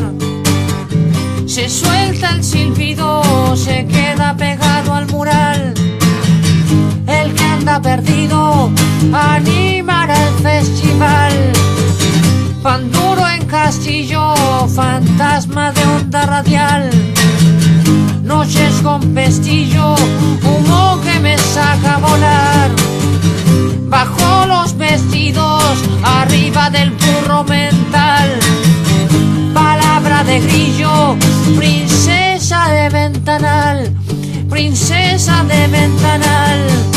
[1.47, 5.75] Se suelta el silbido, se queda pegado al mural.
[7.07, 8.71] El que anda perdido
[9.13, 11.53] animará el festival.
[12.63, 14.35] Pan duro en castillo,
[14.69, 16.91] fantasma de onda radial.
[18.23, 19.95] Noches con pestillo,
[20.43, 22.96] humo que me saca a volar.
[23.89, 25.63] Bajo los vestidos,
[26.03, 28.39] arriba del burro mental.
[29.55, 31.17] Palabra de grillo,
[31.57, 33.95] princesa de ventanal,
[34.49, 36.96] princesa de ventanal.